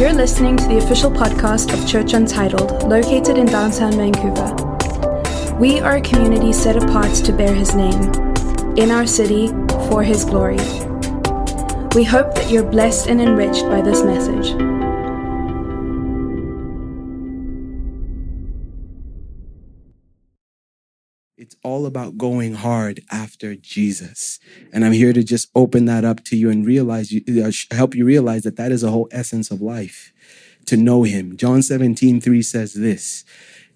[0.00, 4.54] You're listening to the official podcast of Church Untitled, located in downtown Vancouver.
[5.56, 8.10] We are a community set apart to bear His name,
[8.78, 9.48] in our city,
[9.90, 10.56] for His glory.
[11.94, 14.79] We hope that you're blessed and enriched by this message.
[21.80, 24.38] All about going hard after Jesus.
[24.70, 27.94] And I'm here to just open that up to you and realize you uh, help
[27.94, 30.12] you realize that that is the whole essence of life
[30.66, 31.38] to know him.
[31.38, 33.24] John 17, 3 says this.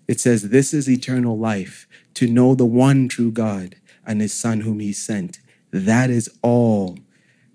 [0.07, 3.77] It says, This is eternal life, to know the one true God
[4.07, 5.39] and his son whom he sent.
[5.71, 6.99] That is all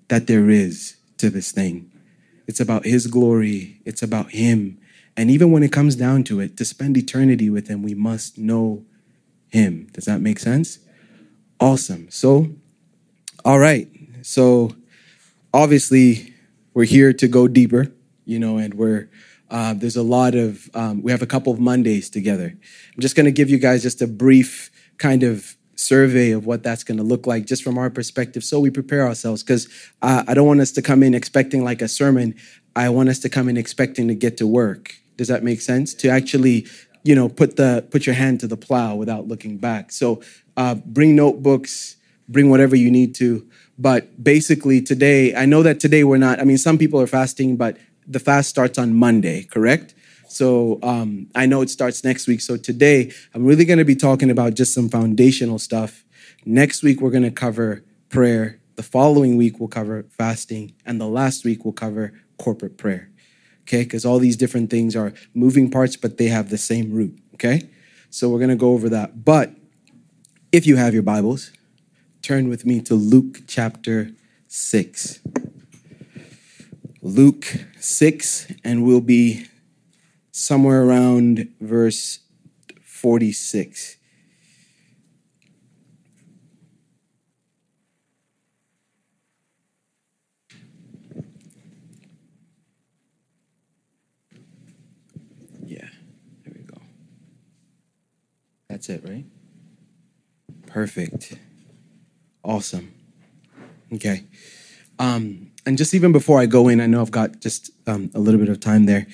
[0.07, 1.91] that there is to this thing.
[2.48, 3.81] It's about his glory.
[3.85, 4.79] It's about him.
[5.16, 8.40] And even when it comes down to it, to spend eternity with him, we must
[8.40, 8.85] know
[9.49, 9.88] him.
[9.94, 10.80] Does that make sense?
[11.59, 12.09] Awesome.
[12.09, 12.49] So,
[13.44, 13.88] all right.
[14.21, 14.76] So,
[15.54, 16.34] obviously,
[16.74, 17.91] we're here to go deeper,
[18.26, 19.09] you know, and we're
[19.49, 22.54] uh, there's a lot of um, we have a couple of Mondays together.
[22.54, 26.62] I'm just going to give you guys just a brief kind of survey of what
[26.62, 29.70] that's going to look like just from our perspective so we prepare ourselves because
[30.02, 32.35] uh, i don't want us to come in expecting like a sermon
[32.76, 35.93] i want us to come in expecting to get to work does that make sense
[35.93, 36.68] to actually
[37.04, 39.92] you know, put the put your hand to the plow without looking back.
[39.92, 40.22] So
[40.58, 41.98] uh, bring notebooks,
[42.28, 43.48] bring whatever you need to.
[43.78, 46.40] But basically, today, I know that today we're not.
[46.40, 49.96] I mean, some people are fasting, but the fast starts on Monday, correct?
[50.27, 52.42] So um, I know it starts next week.
[52.42, 56.04] So today, I'm really going to be talking about just some foundational stuff.
[56.46, 58.60] Next week, we're going to cover prayer.
[58.76, 60.74] The following week, we'll cover fasting.
[60.86, 63.09] And the last week, we'll cover corporate prayer
[63.70, 63.84] okay?
[63.84, 67.69] Because all these different things are moving parts, but they have the same root, okay?
[68.09, 69.23] So we're gonna go over that.
[69.23, 69.53] But
[70.51, 71.51] if you have your Bibles,
[72.23, 74.09] turn with me to Luke chapter
[74.47, 75.19] 6.
[77.03, 77.45] Luke
[77.79, 79.46] 6, and we'll be
[80.31, 82.19] somewhere around verse
[82.84, 83.97] 46.
[98.69, 99.25] That's it, right?
[100.68, 101.34] Perfect.
[102.44, 102.94] Awesome.
[103.91, 104.24] Okay.
[105.00, 108.19] Um, and just even before I go in, I know I've got just um, a
[108.19, 109.08] little bit of time there.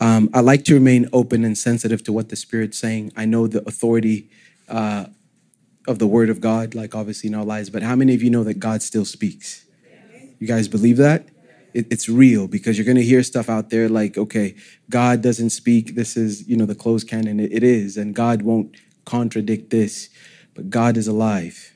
[0.00, 3.12] Um, I like to remain open and sensitive to what the Spirit's saying.
[3.16, 4.30] I know the authority
[4.68, 5.06] uh,
[5.86, 8.30] of the Word of God, like obviously in our lives, but how many of you
[8.30, 9.66] know that God still speaks?
[10.38, 11.28] You guys believe that?
[11.74, 14.54] It, it's real because you're going to hear stuff out there like, okay,
[14.90, 15.94] God doesn't speak.
[15.94, 17.40] This is, you know, the closed canon.
[17.40, 17.96] it, it is.
[17.96, 20.08] And God won't contradict this,
[20.54, 21.74] but God is alive.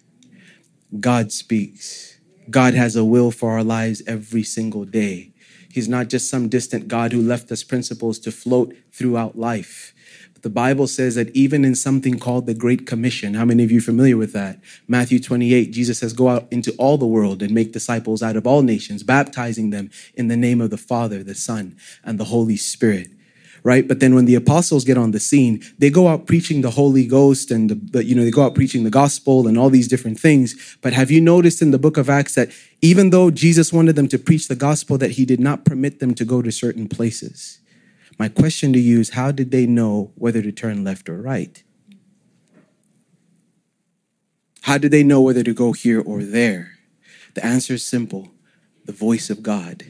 [1.01, 2.19] God speaks.
[2.51, 5.33] God has a will for our lives every single day.
[5.71, 9.95] He's not just some distant God who left us principles to float throughout life.
[10.33, 13.71] But the Bible says that even in something called the Great Commission, how many of
[13.71, 14.61] you are familiar with that?
[14.87, 18.47] Matthew 28, Jesus says, Go out into all the world and make disciples out of
[18.47, 22.57] all nations, baptizing them in the name of the Father, the Son, and the Holy
[22.57, 23.09] Spirit
[23.63, 23.87] right?
[23.87, 27.07] But then when the apostles get on the scene, they go out preaching the Holy
[27.07, 29.89] Ghost and the, the, you know they go out preaching the gospel and all these
[29.89, 30.77] different things.
[30.83, 34.09] But have you noticed in the book of Acts that even though Jesus wanted them
[34.09, 37.61] to preach the gospel, that he did not permit them to go to certain places?
[38.19, 41.63] My question to you is how did they know whether to turn left or right?
[44.63, 46.73] How did they know whether to go here or there?
[47.35, 48.33] The answer is simple
[48.85, 49.85] the voice of God.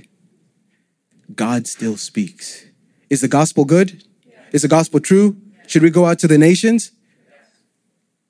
[1.34, 2.67] God still speaks.
[3.10, 4.04] Is the gospel good?
[4.52, 5.36] Is the gospel true?
[5.66, 6.92] Should we go out to the nations?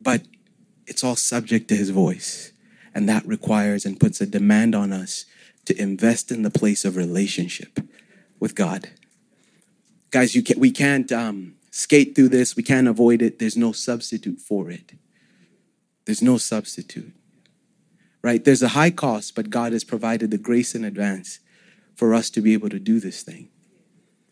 [0.01, 0.23] But
[0.87, 2.53] it's all subject to his voice.
[2.95, 5.27] And that requires and puts a demand on us
[5.67, 7.81] to invest in the place of relationship
[8.41, 8.89] with God.
[10.11, 12.57] Guys, you can't, we can't um, skate through this.
[12.57, 13.39] We can't avoid it.
[13.39, 14.95] There's no substitute for it.
[16.07, 17.13] There's no substitute,
[18.23, 18.43] right?
[18.43, 21.41] There's a high cost, but God has provided the grace in advance
[21.95, 23.51] for us to be able to do this thing.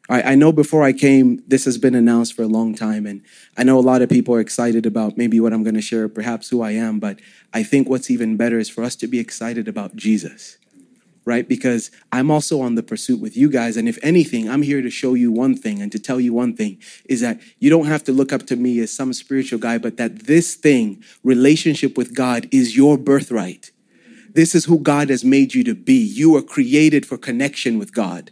[0.09, 3.23] I, I know before I came, this has been announced for a long time, and
[3.57, 6.09] I know a lot of people are excited about maybe what I'm going to share,
[6.09, 7.21] perhaps who I am, but
[7.53, 10.59] I think what's even better is for us to be excited about Jesus,
[11.25, 11.49] right?
[11.49, 14.91] Because I'm also on the pursuit with you guys, and if anything, I'm here to
[14.91, 18.05] show you one thing and to tell you one thing is that you don't have
[18.05, 22.15] to look up to me as some spiritual guy, but that this thing, relationship with
[22.15, 23.73] God, is your birthright.
[24.33, 25.97] This is who God has made you to be.
[25.97, 28.31] You are created for connection with God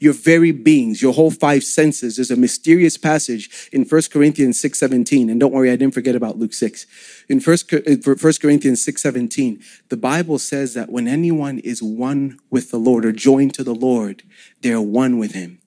[0.00, 2.16] your very beings, your whole five senses.
[2.16, 5.30] There's a mysterious passage in 1 Corinthians 6:17.
[5.30, 6.86] And don't worry, I didn't forget about Luke 6.
[7.28, 12.78] In 1 uh, Corinthians 6:17, the Bible says that when anyone is one with the
[12.78, 14.22] Lord or joined to the Lord,
[14.62, 15.60] they're one with him.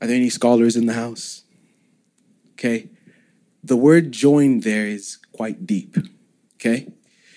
[0.00, 1.44] Are there any scholars in the house?
[2.52, 2.88] Okay.
[3.62, 5.96] The word joined there is quite deep.
[6.54, 6.88] Okay.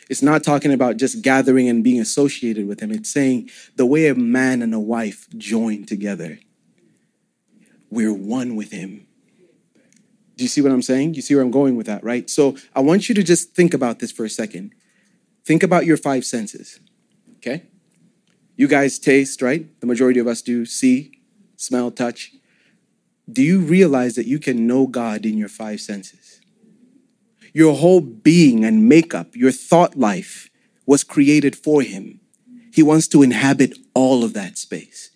[0.09, 2.91] It's not talking about just gathering and being associated with him.
[2.91, 6.39] It's saying the way a man and a wife join together.
[7.89, 9.07] We're one with him.
[10.35, 11.15] Do you see what I'm saying?
[11.15, 12.29] You see where I'm going with that, right?
[12.29, 14.73] So I want you to just think about this for a second.
[15.45, 16.79] Think about your five senses,
[17.37, 17.63] okay?
[18.55, 19.67] You guys taste, right?
[19.79, 21.21] The majority of us do see,
[21.55, 22.33] smell, touch.
[23.31, 26.26] Do you realize that you can know God in your five senses?
[27.53, 30.49] Your whole being and makeup, your thought life
[30.85, 32.19] was created for Him.
[32.73, 35.09] He wants to inhabit all of that space,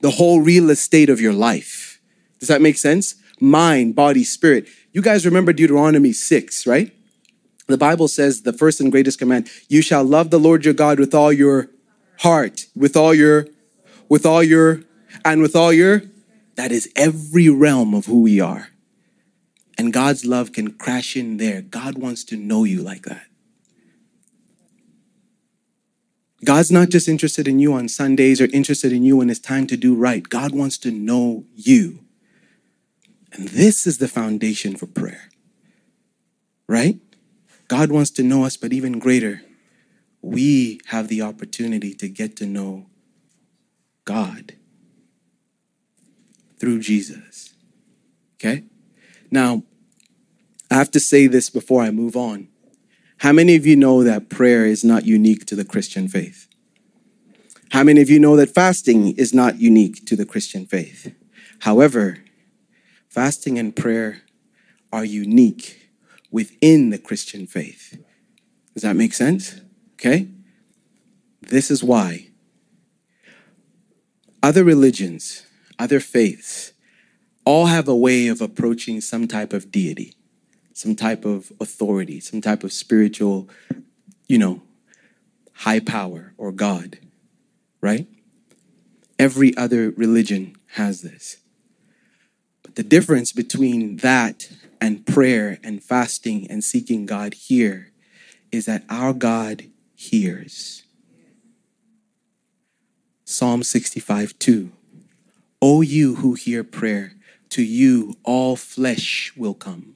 [0.00, 2.00] the whole real estate of your life.
[2.38, 3.16] Does that make sense?
[3.40, 4.68] Mind, body, spirit.
[4.92, 6.92] You guys remember Deuteronomy 6, right?
[7.66, 10.98] The Bible says the first and greatest command, you shall love the Lord your God
[10.98, 11.68] with all your
[12.20, 13.46] heart, with all your,
[14.08, 14.82] with all your,
[15.24, 16.02] and with all your,
[16.56, 18.70] that is every realm of who we are.
[19.78, 21.62] And God's love can crash in there.
[21.62, 23.26] God wants to know you like that.
[26.44, 29.66] God's not just interested in you on Sundays or interested in you when it's time
[29.68, 30.28] to do right.
[30.28, 32.00] God wants to know you.
[33.32, 35.28] And this is the foundation for prayer,
[36.66, 36.98] right?
[37.68, 39.42] God wants to know us, but even greater,
[40.22, 42.86] we have the opportunity to get to know
[44.04, 44.54] God
[46.58, 47.54] through Jesus.
[48.36, 48.64] Okay?
[49.30, 49.62] Now,
[50.70, 52.48] I have to say this before I move on.
[53.18, 56.46] How many of you know that prayer is not unique to the Christian faith?
[57.70, 61.14] How many of you know that fasting is not unique to the Christian faith?
[61.60, 62.18] However,
[63.08, 64.22] fasting and prayer
[64.92, 65.90] are unique
[66.30, 67.98] within the Christian faith.
[68.74, 69.60] Does that make sense?
[69.94, 70.28] Okay?
[71.42, 72.28] This is why
[74.42, 75.46] other religions,
[75.78, 76.72] other faiths,
[77.48, 80.14] all have a way of approaching some type of deity
[80.78, 83.48] some type of authority, some type of spiritual,
[84.28, 84.62] you know,
[85.52, 87.00] high power or God,
[87.80, 88.06] right?
[89.18, 91.38] Every other religion has this.
[92.62, 97.90] But the difference between that and prayer and fasting and seeking God here
[98.52, 99.64] is that our God
[99.96, 100.84] hears.
[103.24, 104.70] Psalm 65 2.
[105.60, 107.14] O you who hear prayer,
[107.50, 109.94] to you all flesh will come.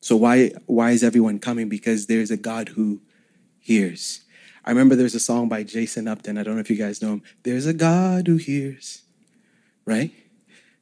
[0.00, 1.68] So why why is everyone coming?
[1.68, 3.00] Because there's a God who
[3.58, 4.24] hears.
[4.64, 6.38] I remember there's a song by Jason Upton.
[6.38, 7.22] I don't know if you guys know him.
[7.42, 9.02] There's a God who hears.
[9.84, 10.12] Right?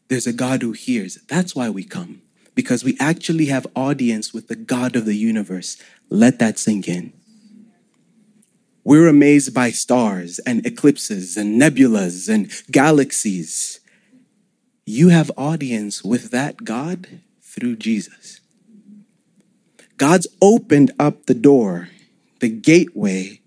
[0.09, 1.19] There's a God who hears.
[1.29, 2.23] That's why we come.
[2.55, 5.77] Because we actually have audience with the God of the universe.
[6.11, 7.13] Let that sink in.
[8.85, 13.81] We're amazed by stars and eclipses and nebulas and galaxies.
[14.89, 18.41] You have audience with that God through Jesus.
[19.97, 21.89] God's opened up the door,
[22.39, 23.41] the gateway,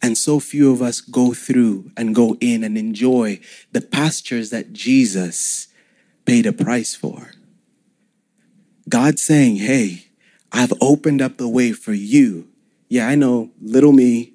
[0.00, 3.38] and so few of us go through and go in and enjoy
[3.72, 5.68] the pastures that Jesus
[6.24, 7.32] paid a price for.
[8.88, 10.06] God's saying, Hey,
[10.52, 12.48] I've opened up the way for you.
[12.88, 14.32] Yeah, I know, little me,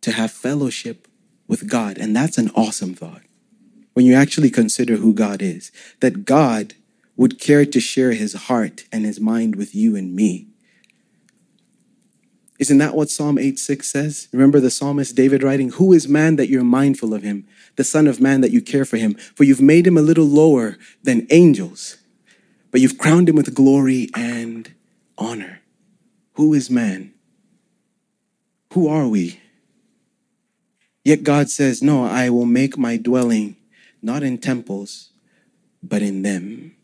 [0.00, 1.06] to have fellowship
[1.46, 1.98] with God.
[1.98, 3.22] And that's an awesome thought
[3.98, 6.74] when you actually consider who God is, that God
[7.16, 10.46] would care to share his heart and his mind with you and me.
[12.60, 14.28] Isn't that what Psalm 8 6 says?
[14.30, 18.06] Remember the psalmist David writing, Who is man that you're mindful of him, the Son
[18.06, 19.14] of Man that you care for him?
[19.34, 21.96] For you've made him a little lower than angels,
[22.70, 24.72] but you've crowned him with glory and
[25.18, 25.58] honor.
[26.34, 27.14] Who is man?
[28.74, 29.40] Who are we?
[31.02, 33.56] Yet God says, No, I will make my dwelling
[34.02, 35.10] not in temples,
[35.82, 36.74] but in them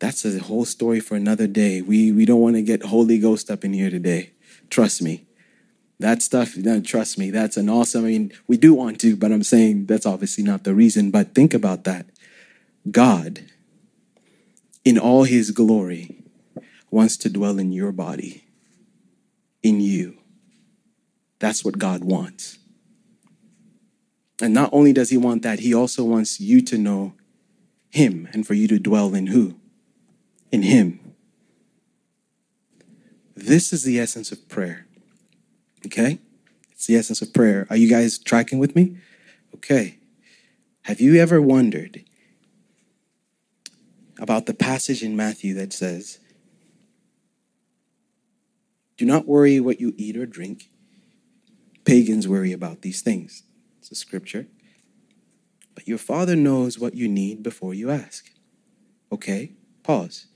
[0.00, 1.82] that's a whole story for another day.
[1.82, 4.30] We we don't want to get Holy Ghost up in here today.
[4.70, 5.24] Trust me.
[6.00, 6.54] That stuff,
[6.84, 8.04] trust me, that's an awesome.
[8.04, 11.10] I mean, we do want to, but I'm saying that's obviously not the reason.
[11.10, 12.06] But think about that.
[12.88, 13.40] God,
[14.84, 16.22] in all his glory,
[16.92, 18.44] wants to dwell in your body,
[19.60, 20.18] in you.
[21.40, 22.58] That's what God wants.
[24.40, 27.14] And not only does he want that, he also wants you to know
[27.90, 29.58] him and for you to dwell in who?
[30.50, 31.14] in Him.
[33.36, 34.86] This is the essence of prayer.
[35.86, 36.18] Okay?
[36.72, 37.66] It's the essence of prayer.
[37.70, 38.98] Are you guys tracking with me?
[39.54, 39.98] Okay.
[40.82, 42.04] Have you ever wondered
[44.18, 46.18] about the passage in Matthew that says,
[48.96, 50.68] Do not worry what you eat or drink.
[51.84, 53.44] Pagans worry about these things.
[53.90, 54.46] It's a scripture.
[55.74, 58.30] but your Father knows what you need before you ask.
[59.12, 59.52] Okay,
[59.82, 60.26] pause.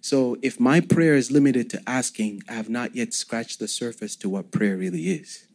[0.00, 4.16] So if my prayer is limited to asking, I have not yet scratched the surface
[4.16, 5.46] to what prayer really is.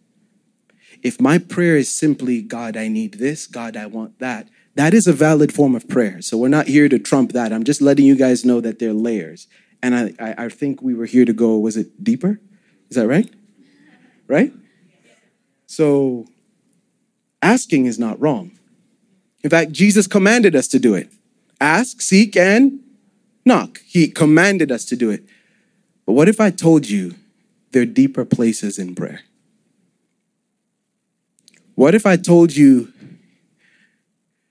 [1.03, 5.05] If my prayer is simply, God, I need this, God, I want that, that is
[5.05, 6.21] a valid form of prayer.
[6.21, 7.51] So we're not here to trump that.
[7.51, 9.47] I'm just letting you guys know that there are layers.
[9.83, 12.39] And I, I, I think we were here to go, was it deeper?
[12.89, 13.29] Is that right?
[14.27, 14.53] Right?
[15.67, 16.25] So
[17.45, 18.51] asking is not wrong.
[19.43, 21.09] In fact, Jesus commanded us to do it
[21.61, 22.81] ask, seek, and
[23.45, 23.81] knock.
[23.85, 25.23] He commanded us to do it.
[26.05, 27.15] But what if I told you
[27.71, 29.21] there are deeper places in prayer?
[31.75, 32.91] What if I told you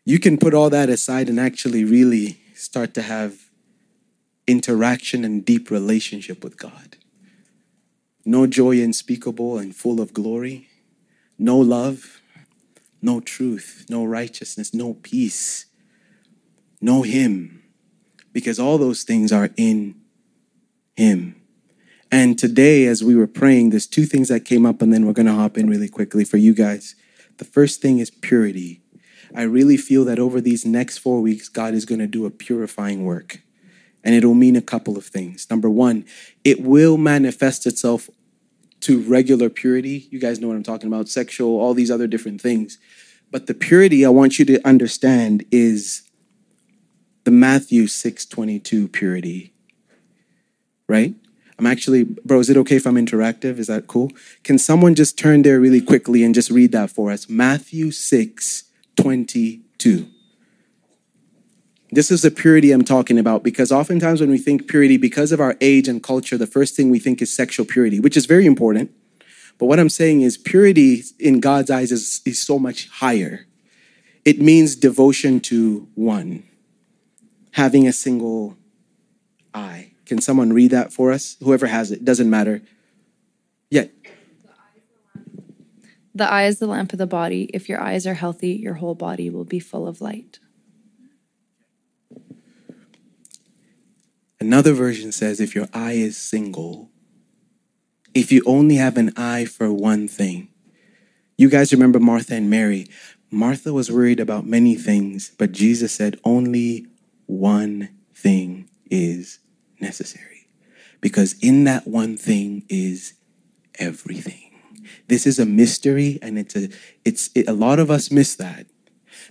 [0.04, 3.50] you can put all that aside and actually really start to have
[4.46, 6.96] interaction and deep relationship with God?
[8.24, 10.68] No joy unspeakable and full of glory,
[11.38, 12.22] no love,
[13.04, 15.66] no truth, no righteousness, no peace,
[16.80, 17.62] no Him
[18.32, 19.94] because all those things are in
[20.96, 21.40] Him.
[22.10, 25.12] And today, as we were praying, there's two things that came up, and then we're
[25.12, 26.94] going to hop in really quickly for you guys.
[27.38, 28.82] The first thing is purity.
[29.34, 32.30] I really feel that over these next four weeks, God is going to do a
[32.30, 33.40] purifying work.
[34.04, 35.48] And it'll mean a couple of things.
[35.50, 36.04] Number one,
[36.44, 38.08] it will manifest itself
[38.84, 40.08] to regular purity.
[40.10, 42.78] You guys know what I'm talking about sexual, all these other different things.
[43.30, 46.02] But the purity I want you to understand is
[47.24, 49.54] the Matthew 6:22 purity.
[50.86, 51.14] Right?
[51.58, 53.58] I'm actually, bro, is it okay if I'm interactive?
[53.58, 54.10] Is that cool?
[54.42, 57.26] Can someone just turn there really quickly and just read that for us?
[57.26, 58.64] Matthew 6,
[58.96, 60.08] 22.
[61.94, 65.40] This is the purity I'm talking about because oftentimes when we think purity, because of
[65.40, 68.46] our age and culture, the first thing we think is sexual purity, which is very
[68.46, 68.90] important.
[69.58, 73.46] But what I'm saying is purity in God's eyes is, is so much higher.
[74.24, 76.42] It means devotion to one
[77.52, 78.56] having a single
[79.54, 79.92] eye.
[80.04, 81.36] Can someone read that for us?
[81.40, 82.60] Whoever has it, doesn't matter.
[83.70, 83.92] Yet.
[86.12, 87.44] The eye is the lamp of the body.
[87.54, 90.40] If your eyes are healthy, your whole body will be full of light.
[94.44, 96.90] Another version says if your eye is single,
[98.12, 100.48] if you only have an eye for one thing.
[101.38, 102.86] You guys remember Martha and Mary.
[103.30, 106.86] Martha was worried about many things, but Jesus said only
[107.24, 109.38] one thing is
[109.80, 110.46] necessary.
[111.00, 113.14] Because in that one thing is
[113.78, 114.50] everything.
[115.08, 116.68] This is a mystery and it's a
[117.06, 118.66] it's it, a lot of us miss that.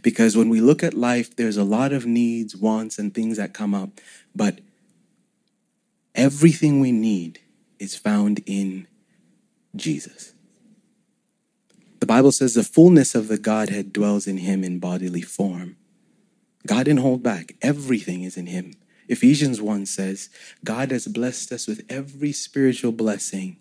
[0.01, 3.53] Because when we look at life there's a lot of needs, wants and things that
[3.53, 4.01] come up,
[4.35, 4.57] but
[6.15, 7.39] everything we need
[7.79, 8.87] is found in
[9.75, 10.33] Jesus.
[11.99, 15.77] The Bible says the fullness of the Godhead dwells in him in bodily form.
[16.67, 17.55] God didn't hold back.
[17.61, 18.73] Everything is in him.
[19.07, 20.29] Ephesians 1 says,
[20.63, 23.57] God has blessed us with every spiritual blessing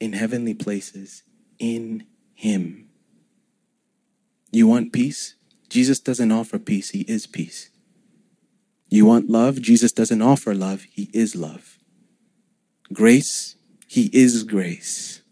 [0.00, 1.22] in heavenly places
[1.58, 2.88] in him.
[4.52, 5.34] You want peace?
[5.68, 7.70] Jesus doesn't offer peace, he is peace.
[8.88, 9.60] You want love?
[9.60, 11.78] Jesus doesn't offer love, he is love.
[12.92, 13.56] Grace?
[13.86, 15.22] He is grace.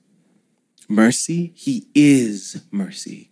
[0.88, 1.52] Mercy?
[1.54, 3.30] He is mercy.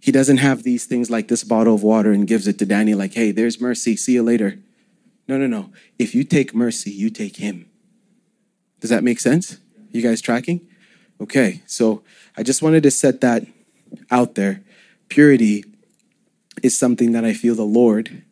[0.00, 2.94] He doesn't have these things like this bottle of water and gives it to Danny,
[2.94, 3.96] like, hey, there's mercy.
[3.96, 4.58] See you later.
[5.26, 5.72] No, no, no.
[5.98, 7.68] If you take mercy, you take him.
[8.80, 9.58] Does that make sense?
[9.90, 10.66] You guys tracking?
[11.20, 12.04] Okay, so
[12.36, 13.46] I just wanted to set that
[14.10, 14.62] out there.
[15.08, 15.64] Purity
[16.62, 18.22] is something that I feel the Lord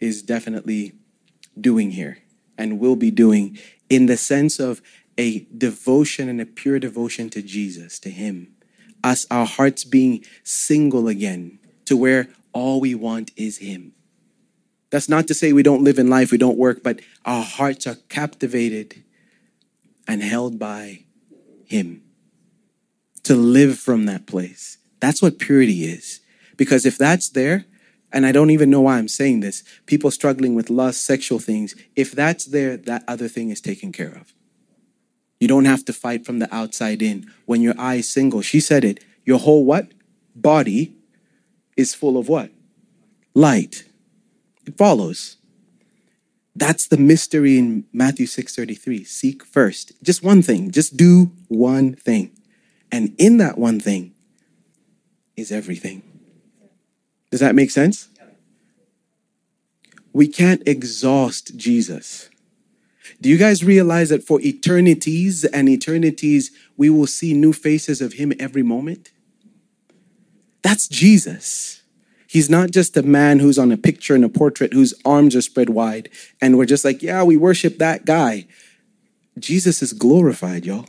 [0.00, 0.92] is definitely
[1.58, 2.18] doing here
[2.58, 3.58] and will be doing
[3.88, 4.82] in the sense of
[5.18, 8.56] a devotion and a pure devotion to Jesus, to Him
[9.06, 13.92] us, our hearts being single again to where all we want is Him.
[14.90, 17.86] That's not to say we don't live in life, we don't work, but our hearts
[17.86, 19.02] are captivated
[20.08, 21.04] and held by
[21.64, 22.02] Him.
[23.24, 24.78] To live from that place.
[25.00, 26.20] That's what purity is.
[26.56, 27.64] Because if that's there,
[28.16, 31.74] and I don't even know why I'm saying this, people struggling with lust, sexual things,
[31.96, 34.32] if that's there, that other thing is taken care of.
[35.38, 37.30] You don't have to fight from the outside in.
[37.44, 39.92] When your eye is single, she said it, your whole what?
[40.34, 40.96] Body
[41.76, 42.50] is full of what?
[43.34, 43.84] Light.
[44.64, 45.36] It follows.
[46.54, 49.04] That's the mystery in Matthew 6:33.
[49.04, 49.92] Seek first.
[50.02, 50.70] Just one thing.
[50.70, 52.30] Just do one thing.
[52.90, 54.14] And in that one thing
[55.36, 56.15] is everything.
[57.36, 58.08] Does that make sense?
[60.14, 62.30] We can't exhaust Jesus.
[63.20, 68.14] Do you guys realize that for eternities and eternities, we will see new faces of
[68.14, 69.10] Him every moment?
[70.62, 71.82] That's Jesus.
[72.26, 75.42] He's not just a man who's on a picture and a portrait whose arms are
[75.42, 76.08] spread wide
[76.40, 78.46] and we're just like, yeah, we worship that guy.
[79.38, 80.88] Jesus is glorified, y'all.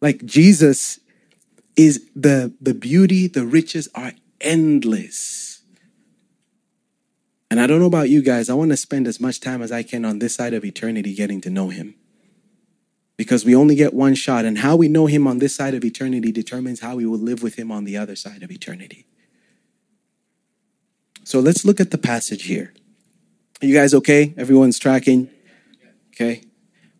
[0.00, 1.00] Like Jesus
[1.76, 4.12] is the the beauty, the riches are
[4.46, 5.62] endless.
[7.50, 9.70] And I don't know about you guys, I want to spend as much time as
[9.70, 11.94] I can on this side of eternity getting to know him.
[13.16, 15.84] Because we only get one shot, and how we know him on this side of
[15.84, 19.06] eternity determines how we will live with him on the other side of eternity.
[21.24, 22.74] So let's look at the passage here.
[23.62, 24.34] Are you guys okay?
[24.36, 25.30] Everyone's tracking?
[26.10, 26.42] Okay.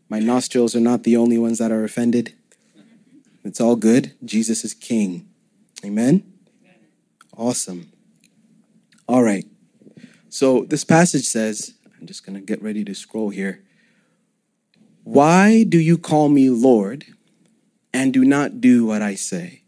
[0.09, 2.35] My nostrils are not the only ones that are offended.
[3.45, 4.15] It's all good.
[4.25, 5.29] Jesus is king.
[5.85, 6.25] Amen?
[7.37, 7.93] Awesome.
[9.07, 9.45] All right.
[10.31, 13.63] So this passage says, I'm just going to get ready to scroll here.
[15.05, 17.05] Why do you call me Lord
[17.93, 19.63] and do not do what I say?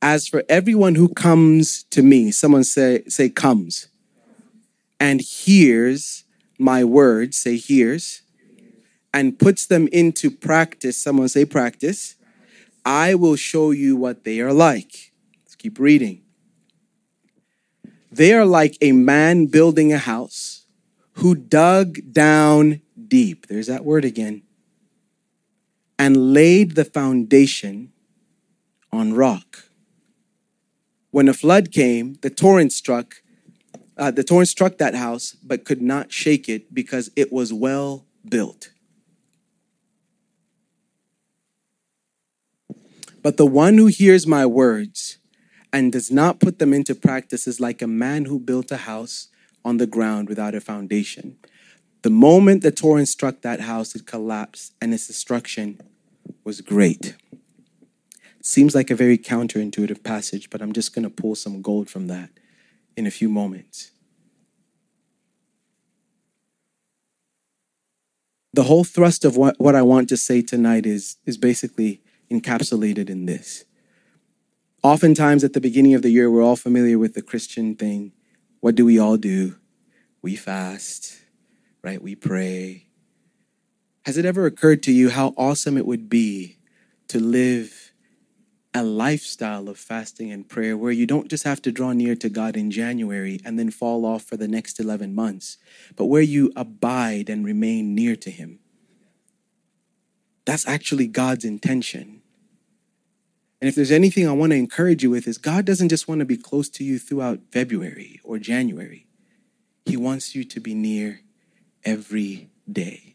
[0.00, 3.88] As for everyone who comes to me, someone say, say comes,
[4.98, 6.24] and hears
[6.58, 8.22] my words, say hears,
[9.14, 12.16] and puts them into practice, someone say practice,
[12.84, 15.12] I will show you what they are like.
[15.44, 16.22] Let's keep reading.
[18.10, 20.66] They are like a man building a house
[21.14, 23.46] who dug down deep.
[23.46, 24.42] There's that word again.
[25.98, 27.92] And laid the foundation
[28.92, 29.64] on rock.
[31.10, 33.22] When a flood came, the torrent struck.
[33.96, 38.06] Uh, the torrent struck that house, but could not shake it because it was well
[38.28, 38.70] built.
[43.22, 45.18] But the one who hears my words
[45.72, 49.28] and does not put them into practice is like a man who built a house
[49.64, 51.38] on the ground without a foundation.
[52.02, 55.80] The moment the torrent struck that house, it collapsed, and its destruction
[56.42, 57.14] was great.
[58.42, 62.08] Seems like a very counterintuitive passage, but I'm just going to pull some gold from
[62.08, 62.30] that
[62.96, 63.92] in a few moments.
[68.52, 73.10] The whole thrust of what, what I want to say tonight is, is basically encapsulated
[73.10, 73.64] in this.
[74.82, 78.12] Oftentimes at the beginning of the year, we're all familiar with the Christian thing.
[78.60, 79.56] What do we all do?
[80.22, 81.20] We fast,
[81.82, 82.02] right?
[82.02, 82.88] We pray.
[84.04, 86.58] Has it ever occurred to you how awesome it would be
[87.08, 87.92] to live
[88.74, 92.28] a lifestyle of fasting and prayer where you don't just have to draw near to
[92.28, 95.58] God in January and then fall off for the next 11 months,
[95.94, 98.60] but where you abide and remain near to Him?
[100.46, 102.21] That's actually God's intention.
[103.62, 106.18] And if there's anything I want to encourage you with is God doesn't just want
[106.18, 109.06] to be close to you throughout February or January.
[109.86, 111.20] He wants you to be near
[111.84, 113.14] every day.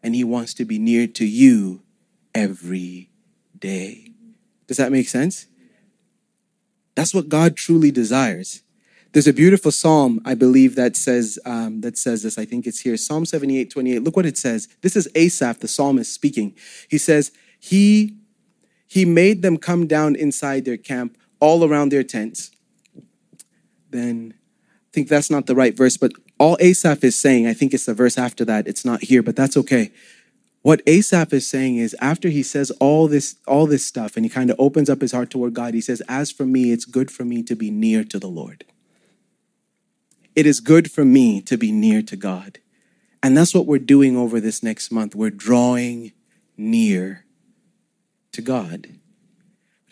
[0.00, 1.82] And he wants to be near to you
[2.36, 3.10] every
[3.58, 4.12] day.
[4.68, 5.46] Does that make sense?
[6.94, 8.62] That's what God truly desires.
[9.10, 12.38] There's a beautiful psalm, I believe, that says um, that says this.
[12.38, 14.04] I think it's here, Psalm 78, 28.
[14.04, 14.68] Look what it says.
[14.82, 16.54] This is Asaph, the psalmist, speaking.
[16.88, 18.18] He says, "He
[18.94, 22.52] he made them come down inside their camp, all around their tents.
[23.90, 27.74] Then I think that's not the right verse, but all Asaph is saying, I think
[27.74, 28.68] it's the verse after that.
[28.68, 29.90] It's not here, but that's okay.
[30.62, 34.30] What Asaph is saying is after he says all this, all this stuff, and he
[34.30, 37.10] kind of opens up his heart toward God, he says, As for me, it's good
[37.10, 38.64] for me to be near to the Lord.
[40.36, 42.60] It is good for me to be near to God.
[43.24, 45.16] And that's what we're doing over this next month.
[45.16, 46.12] We're drawing
[46.56, 47.23] near
[48.34, 48.88] to God.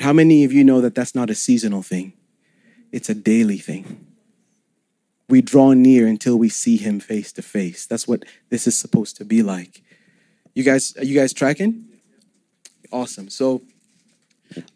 [0.00, 2.12] How many of you know that that's not a seasonal thing?
[2.90, 4.06] It's a daily thing.
[5.28, 7.86] We draw near until we see him face to face.
[7.86, 9.82] That's what this is supposed to be like.
[10.54, 11.86] You guys, are you guys tracking?
[12.90, 13.30] Awesome.
[13.30, 13.62] So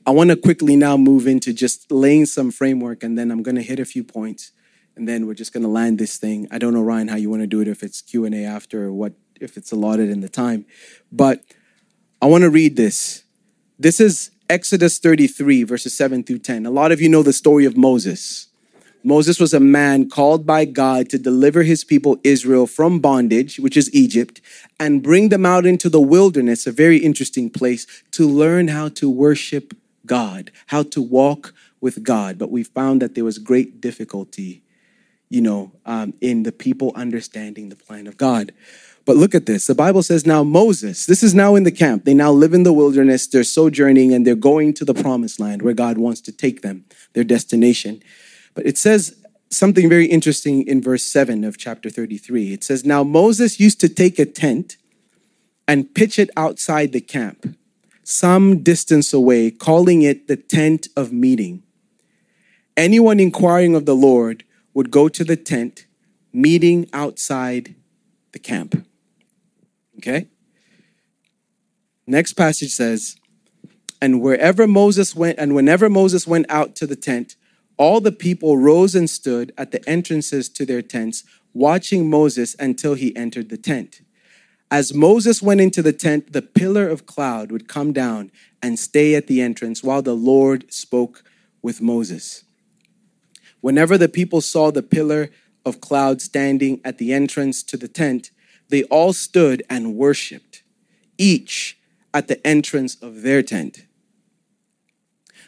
[0.07, 3.57] I want to quickly now move into just laying some framework and then I'm going
[3.57, 4.53] to hit a few points
[4.97, 6.49] and then we're just going to land this thing.
[6.51, 8.93] I don't know Ryan how you want to do it if it's Q&A after or
[8.93, 10.65] what if it's allotted in the time.
[11.13, 11.43] But
[12.23, 13.25] I want to read this
[13.79, 16.65] this is Exodus 33, verses 7 through 10.
[16.65, 18.49] A lot of you know the story of Moses.
[19.05, 23.77] Moses was a man called by God to deliver his people Israel from bondage, which
[23.77, 24.41] is Egypt,
[24.81, 29.11] and bring them out into the wilderness, a very interesting place, to learn how to
[29.11, 29.75] worship
[30.07, 32.39] God, how to walk with God.
[32.39, 34.63] But we found that there was great difficulty,
[35.29, 38.53] you know, um, in the people understanding the plan of God.
[39.07, 39.69] But look at this.
[39.69, 42.05] The Bible says now Moses, this is now in the camp.
[42.05, 43.29] They now live in the wilderness.
[43.29, 46.85] They're sojourning and they're going to the promised land where God wants to take them,
[47.13, 48.03] their destination.
[48.55, 49.17] But it says
[49.49, 52.53] something very interesting in verse 7 of chapter 33.
[52.53, 54.77] It says, Now Moses used to take a tent
[55.69, 57.57] and pitch it outside the camp,
[58.03, 61.63] some distance away, calling it the tent of meeting.
[62.77, 65.87] anyone inquiring of the Lord would go to the tent,
[66.33, 67.75] meeting outside
[68.33, 68.87] the camp.
[69.99, 70.29] Okay?
[72.07, 73.17] Next passage says,
[74.01, 77.37] and wherever Moses went, and whenever Moses went out to the tent,
[77.77, 82.95] all the people rose and stood at the entrances to their tents, watching Moses until
[82.95, 84.03] he entered the tent.
[84.71, 88.31] As Moses went into the tent, the pillar of cloud would come down
[88.63, 91.23] and stay at the entrance while the Lord spoke
[91.63, 92.45] with Moses.
[93.61, 95.31] Whenever the people saw the pillar
[95.65, 98.31] of cloud standing at the entrance to the tent,
[98.69, 100.63] they all stood and worshiped,
[101.19, 101.79] each
[102.13, 103.87] at the entrance of their tent.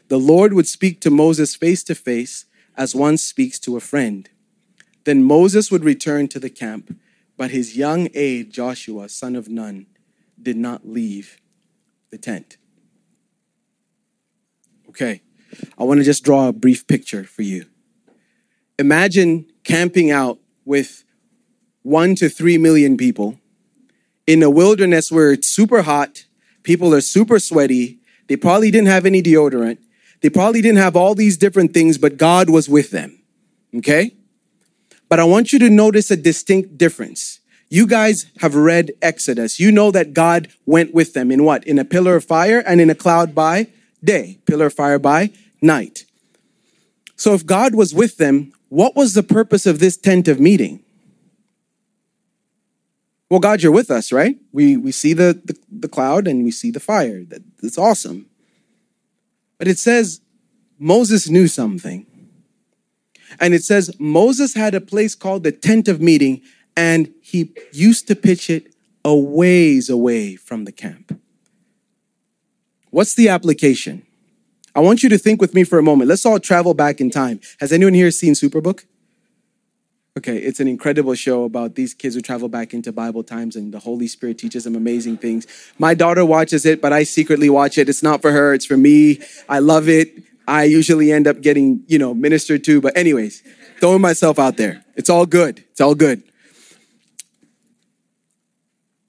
[0.09, 4.29] The Lord would speak to Moses face to face as one speaks to a friend.
[5.05, 6.97] Then Moses would return to the camp,
[7.37, 9.87] but his young aide, Joshua, son of Nun,
[10.41, 11.41] did not leave
[12.11, 12.57] the tent.
[14.89, 15.23] Okay,
[15.79, 17.67] I want to just draw a brief picture for you.
[18.79, 21.05] Imagine camping out with
[21.89, 23.41] one to three million people
[24.27, 26.27] in a wilderness where it's super hot,
[26.63, 29.79] people are super sweaty, they probably didn't have any deodorant,
[30.21, 33.19] they probably didn't have all these different things, but God was with them.
[33.75, 34.15] Okay?
[35.09, 37.41] But I want you to notice a distinct difference.
[37.71, 39.59] You guys have read Exodus.
[39.59, 41.67] You know that God went with them in what?
[41.67, 43.69] In a pillar of fire and in a cloud by
[44.05, 45.31] day, pillar of fire by
[45.63, 46.05] night.
[47.17, 50.83] So if God was with them, what was the purpose of this tent of meeting?
[53.31, 54.37] Well, God, you're with us, right?
[54.53, 57.25] We, we see the, the, the cloud and we see the fire.
[57.25, 58.27] That, that's awesome.
[59.59, 60.21] But it says
[60.79, 62.07] Moses knew something.
[63.39, 66.41] And it says Moses had a place called the tent of meeting,
[66.77, 71.21] and he used to pitch it a ways away from the camp.
[72.91, 74.07] What's the application?
[74.75, 76.09] I want you to think with me for a moment.
[76.09, 77.41] Let's all travel back in time.
[77.61, 78.85] Has anyone here seen Superbook?
[80.19, 83.73] Okay, it's an incredible show about these kids who travel back into Bible times and
[83.73, 85.47] the Holy Spirit teaches them amazing things.
[85.79, 87.89] My daughter watches it, but I secretly watch it.
[87.89, 89.21] It's not for her, it's for me.
[89.49, 90.25] I love it.
[90.49, 93.45] I usually end up getting, you know, ministered to, but anyways,
[93.79, 94.85] throwing myself out there.
[94.97, 95.63] It's all good.
[95.71, 96.25] It's all good.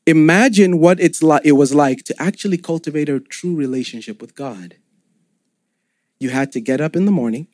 [0.05, 4.75] Imagine what it's like it was like to actually cultivate a true relationship with God.
[6.19, 7.47] You had to get up in the morning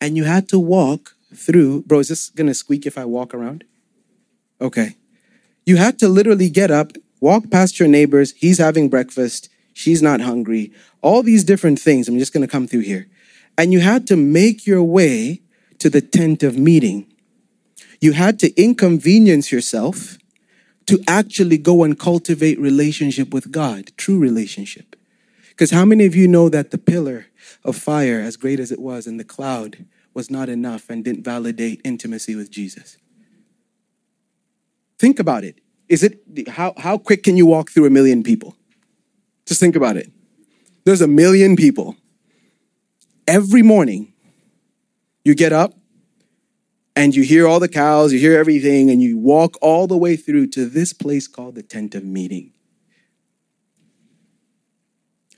[0.00, 1.82] and you had to walk through.
[1.82, 3.64] Bro, is this gonna squeak if I walk around?
[4.60, 4.96] Okay.
[5.66, 8.32] You had to literally get up, walk past your neighbors.
[8.36, 9.48] He's having breakfast.
[9.72, 10.72] She's not hungry.
[11.02, 12.08] All these different things.
[12.08, 13.08] I'm just gonna come through here.
[13.56, 15.42] And you had to make your way
[15.78, 17.06] to the tent of meeting.
[18.00, 20.18] You had to inconvenience yourself
[20.86, 24.96] to actually go and cultivate relationship with God, true relationship.
[25.50, 27.26] Because how many of you know that the pillar
[27.64, 31.24] of fire, as great as it was, and the cloud was not enough and didn't
[31.24, 32.98] validate intimacy with Jesus.
[34.98, 35.60] Think about it.
[35.88, 38.56] Is it how, how quick can you walk through a million people?
[39.46, 40.10] Just think about it.
[40.84, 41.96] There's a million people.
[43.26, 44.12] Every morning,
[45.24, 45.74] you get up
[46.94, 50.16] and you hear all the cows, you hear everything, and you walk all the way
[50.16, 52.52] through to this place called the tent of meeting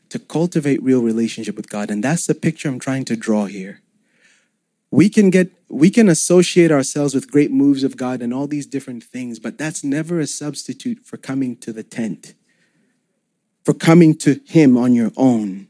[0.08, 1.90] to cultivate real relationship with God.
[1.90, 3.80] And that's the picture I'm trying to draw here
[4.94, 8.64] we can get we can associate ourselves with great moves of God and all these
[8.64, 12.34] different things, but that's never a substitute for coming to the tent,
[13.64, 15.66] for coming to Him on your own.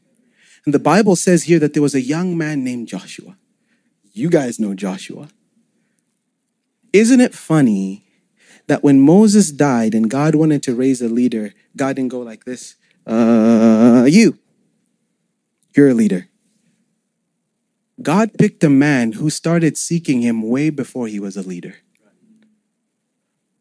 [0.66, 3.38] And the Bible says here that there was a young man named Joshua.
[4.12, 5.28] You guys know Joshua.
[6.92, 8.04] Isn't it funny
[8.66, 12.44] that when Moses died and God wanted to raise a leader, God didn't go like
[12.44, 14.38] this, uh, you,
[15.74, 16.28] you're a leader.
[18.02, 21.76] God picked a man who started seeking him way before he was a leader.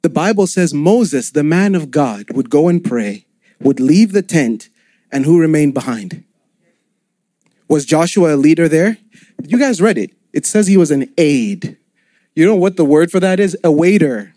[0.01, 3.25] The Bible says Moses, the man of God, would go and pray,
[3.61, 4.69] would leave the tent,
[5.11, 6.23] and who remained behind?
[7.69, 8.97] Was Joshua a leader there?
[9.43, 10.11] You guys read it.
[10.33, 11.77] It says he was an aide.
[12.35, 13.55] You know what the word for that is?
[13.63, 14.33] A waiter.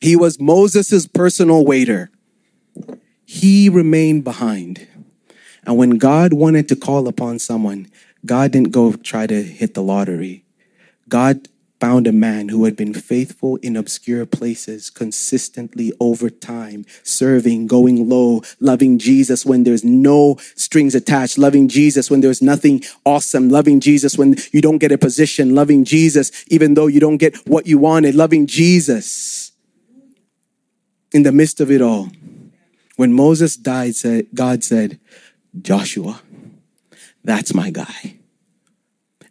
[0.00, 2.10] He was Moses' personal waiter.
[3.24, 4.86] He remained behind.
[5.66, 7.88] And when God wanted to call upon someone,
[8.24, 10.44] God didn't go try to hit the lottery.
[11.08, 11.48] God
[11.80, 18.08] found a man who had been faithful in obscure places consistently over time, serving, going
[18.08, 23.78] low, loving Jesus when there's no strings attached, loving Jesus when there's nothing awesome, loving
[23.78, 27.66] Jesus when you don't get a position, loving Jesus even though you don't get what
[27.66, 29.52] you wanted, loving Jesus
[31.12, 32.08] in the midst of it all.
[32.96, 33.94] When Moses died,
[34.34, 34.98] God said,
[35.62, 36.20] Joshua,
[37.28, 38.16] that's my guy.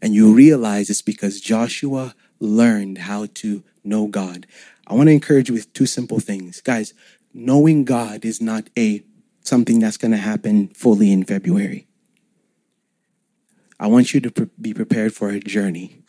[0.03, 4.45] And you realize it's because Joshua learned how to know God.
[4.85, 6.61] I want to encourage you with two simple things.
[6.61, 6.93] Guys,
[7.33, 9.03] knowing God is not a
[9.41, 11.87] something that's going to happen fully in February.
[13.79, 16.03] I want you to pre- be prepared for a journey.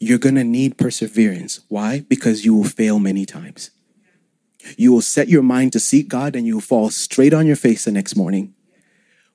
[0.00, 1.60] You're going to need perseverance.
[1.68, 2.00] Why?
[2.00, 3.72] Because you will fail many times.
[4.78, 7.56] You will set your mind to seek God and you will fall straight on your
[7.56, 8.54] face the next morning.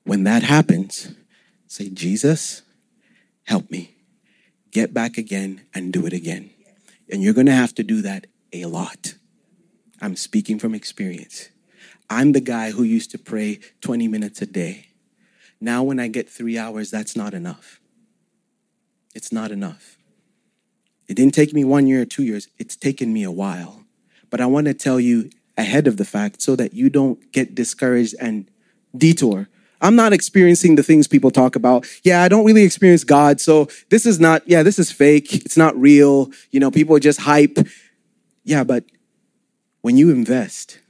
[0.04, 1.14] When that happens,
[1.66, 2.62] say, Jesus,
[3.44, 3.96] help me.
[4.70, 6.50] Get back again and do it again.
[7.10, 9.14] And you're going to have to do that a lot.
[10.00, 11.48] I'm speaking from experience.
[12.10, 14.88] I'm the guy who used to pray 20 minutes a day.
[15.60, 17.80] Now, when I get three hours, that's not enough.
[19.14, 19.96] It's not enough.
[21.08, 23.84] It didn't take me one year or two years, it's taken me a while.
[24.30, 27.54] But I want to tell you ahead of the fact so that you don't get
[27.54, 28.50] discouraged and
[28.96, 29.48] detour.
[29.84, 31.86] I'm not experiencing the things people talk about.
[32.04, 33.38] Yeah, I don't really experience God.
[33.38, 35.34] So this is not, yeah, this is fake.
[35.44, 36.30] It's not real.
[36.50, 37.58] You know, people are just hype.
[38.44, 38.84] Yeah, but
[39.82, 40.80] when you invest,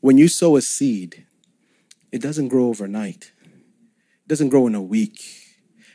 [0.00, 1.26] when you sow a seed,
[2.10, 3.32] it doesn't grow overnight.
[3.44, 5.20] It doesn't grow in a week.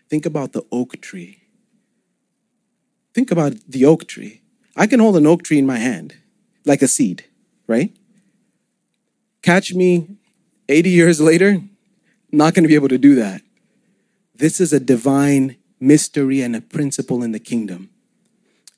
[0.07, 1.41] Think about the oak tree.
[3.15, 4.43] Think about the oak tree.
[4.75, 6.13] I can hold an oak tree in my hand
[6.65, 7.25] like a seed,
[7.65, 7.97] right?
[9.41, 10.17] Catch me
[10.67, 11.61] 80 years later,
[12.31, 13.41] not going to be able to do that.
[14.33, 17.89] This is a divine mystery and a principle in the kingdom.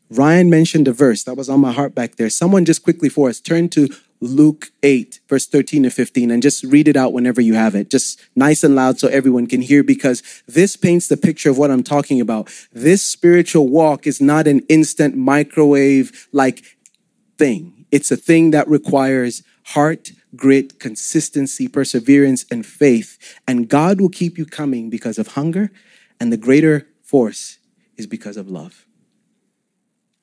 [0.10, 2.30] Ryan mentioned a verse that was on my heart back there.
[2.30, 6.64] Someone just quickly for us turn to Luke 8, verse 13 to 15, and just
[6.64, 7.90] read it out whenever you have it.
[7.90, 11.70] Just nice and loud so everyone can hear, because this paints the picture of what
[11.70, 12.50] I'm talking about.
[12.72, 16.64] This spiritual walk is not an instant microwave like
[17.38, 23.40] thing, it's a thing that requires heart, grit, consistency, perseverance, and faith.
[23.48, 25.72] And God will keep you coming because of hunger,
[26.20, 27.60] and the greater force
[27.96, 28.88] is because of love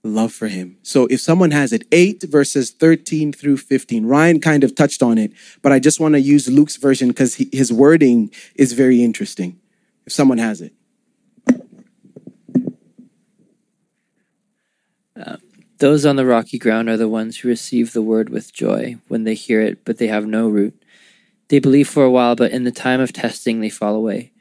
[0.04, 0.76] love for him.
[0.82, 4.04] So if someone has it, 8 verses 13 through 15.
[4.04, 7.36] Ryan kind of touched on it, but I just want to use Luke's version because
[7.36, 9.58] his wording is very interesting.
[10.06, 10.74] If someone has it.
[15.16, 15.36] Uh,
[15.78, 19.24] those on the rocky ground are the ones who receive the word with joy when
[19.24, 20.80] they hear it, but they have no root.
[21.48, 24.32] They believe for a while, but in the time of testing, they fall away.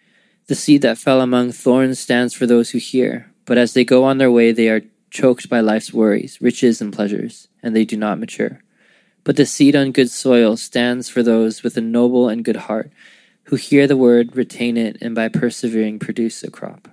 [0.47, 4.03] The seed that fell among thorns stands for those who hear, but as they go
[4.03, 7.97] on their way, they are choked by life's worries, riches, and pleasures, and they do
[7.97, 8.61] not mature.
[9.23, 12.91] But the seed on good soil stands for those with a noble and good heart,
[13.45, 16.89] who hear the word, retain it, and by persevering produce a crop.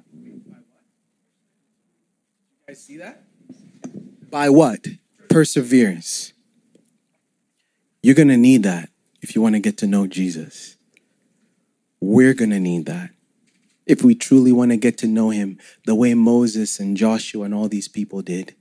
[2.68, 3.19] I see that?
[4.30, 4.86] By what?
[5.28, 6.32] Perseverance.
[8.02, 8.88] You're going to need that
[9.20, 10.76] if you want to get to know Jesus.
[12.00, 13.10] We're going to need that
[13.86, 17.54] if we truly want to get to know him the way Moses and Joshua and
[17.54, 18.54] all these people did.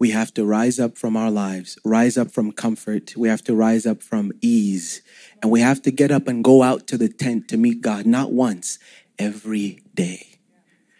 [0.00, 3.16] We have to rise up from our lives, rise up from comfort.
[3.16, 5.02] We have to rise up from ease.
[5.42, 8.06] And we have to get up and go out to the tent to meet God,
[8.06, 8.78] not once,
[9.18, 10.37] every day.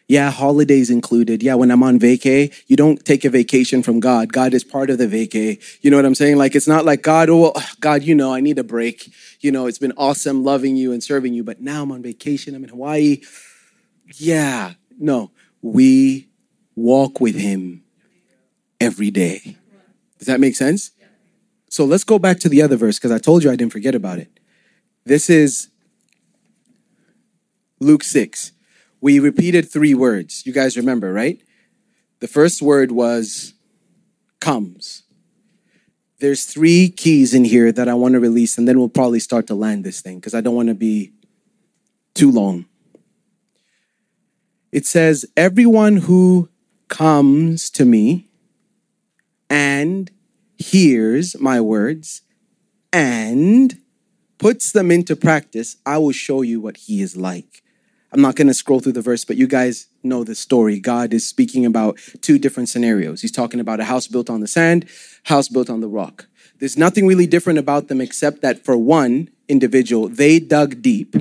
[0.08, 1.42] Yeah, holidays included.
[1.42, 4.32] Yeah, when I'm on vacay, you don't take a vacation from God.
[4.32, 5.62] God is part of the vacay.
[5.82, 6.38] You know what I'm saying?
[6.38, 9.12] Like, it's not like God, oh, God, you know, I need a break.
[9.40, 12.54] You know, it's been awesome loving you and serving you, but now I'm on vacation.
[12.54, 13.20] I'm in Hawaii.
[14.16, 16.30] Yeah, no, we
[16.74, 17.84] walk with him
[18.80, 19.58] every day.
[20.18, 20.92] Does that make sense?
[21.68, 23.94] So let's go back to the other verse because I told you I didn't forget
[23.94, 24.40] about it.
[25.04, 25.68] This is
[27.78, 28.52] Luke 6.
[29.00, 30.44] We repeated three words.
[30.44, 31.40] You guys remember, right?
[32.20, 33.54] The first word was
[34.40, 35.04] comes.
[36.20, 39.46] There's three keys in here that I want to release, and then we'll probably start
[39.48, 41.12] to land this thing because I don't want to be
[42.14, 42.66] too long
[44.72, 46.48] it says, Everyone who
[46.88, 48.28] comes to me
[49.48, 50.10] and
[50.56, 52.22] hears my words
[52.92, 53.78] and
[54.38, 57.62] puts them into practice, I will show you what he is like.
[58.10, 60.80] I'm not going to scroll through the verse, but you guys know the story.
[60.80, 63.20] God is speaking about two different scenarios.
[63.20, 64.86] He's talking about a house built on the sand,
[65.24, 66.26] house built on the rock.
[66.58, 71.16] There's nothing really different about them except that for one individual, they dug deep,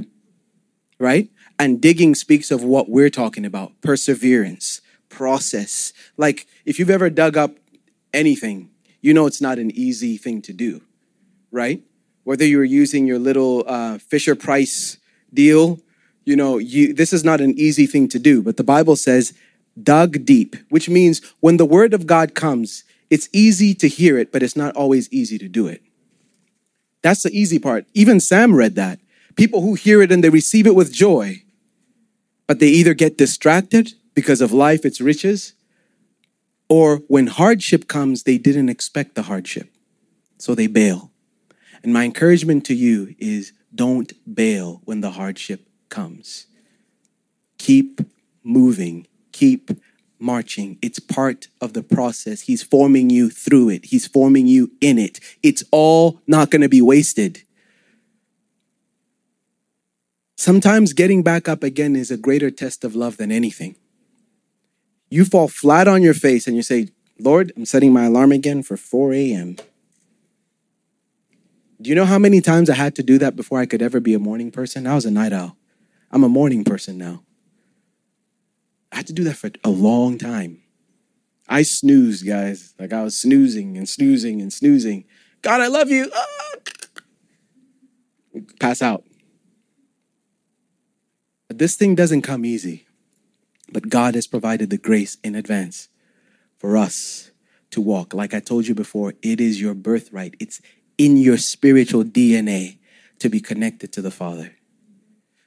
[0.98, 1.30] right?
[1.60, 5.92] And digging speaks of what we're talking about perseverance, process.
[6.16, 7.56] Like, if you've ever dug up
[8.14, 8.70] anything,
[9.02, 10.82] you know it's not an easy thing to do,
[11.52, 11.82] right?
[12.24, 14.98] Whether you're using your little uh, Fisher Price
[15.34, 15.80] deal,
[16.28, 18.42] you know, you, this is not an easy thing to do.
[18.42, 19.34] But the Bible says,
[19.82, 24.34] dug deep, which means when the word of God comes, it's easy to hear it,
[24.34, 25.82] but it's not always easy to do it.
[27.02, 27.86] That's the easy part.
[27.94, 29.00] Even Sam read that.
[29.38, 31.44] People who hear it and they receive it with joy,
[32.46, 35.54] but they either get distracted because of life, its riches,
[36.68, 39.70] or when hardship comes, they didn't expect the hardship.
[40.40, 41.12] So they bail.
[41.84, 46.48] And my encouragement to you is don't bail when the hardship comes.
[47.58, 48.02] Keep
[48.44, 49.72] moving, keep
[50.20, 50.78] marching.
[50.82, 52.42] It's part of the process.
[52.42, 55.20] He's forming you through it, He's forming you in it.
[55.44, 57.44] It's all not going to be wasted.
[60.36, 63.76] Sometimes getting back up again is a greater test of love than anything.
[65.10, 68.62] You fall flat on your face and you say, Lord, I'm setting my alarm again
[68.62, 69.58] for 4 a.m.
[71.82, 74.00] Do you know how many times I had to do that before I could ever
[74.00, 74.86] be a morning person?
[74.86, 75.58] I was a night owl.
[76.12, 77.24] I'm a morning person now.
[78.92, 80.62] I had to do that for a long time.
[81.48, 82.74] I snoozed, guys.
[82.80, 85.06] Like I was snoozing and snoozing and snoozing.
[85.42, 86.12] God, I love you.
[86.14, 86.34] Ah!
[88.60, 89.04] Pass out.
[91.48, 92.86] But this thing doesn't come easy.
[93.72, 95.90] But God has provided the grace in advance
[96.58, 97.32] for us
[97.72, 98.14] to walk.
[98.14, 100.62] Like I told you before, it is your birthright, it's
[100.98, 102.80] in your spiritual DNA
[103.20, 104.56] to be connected to the Father.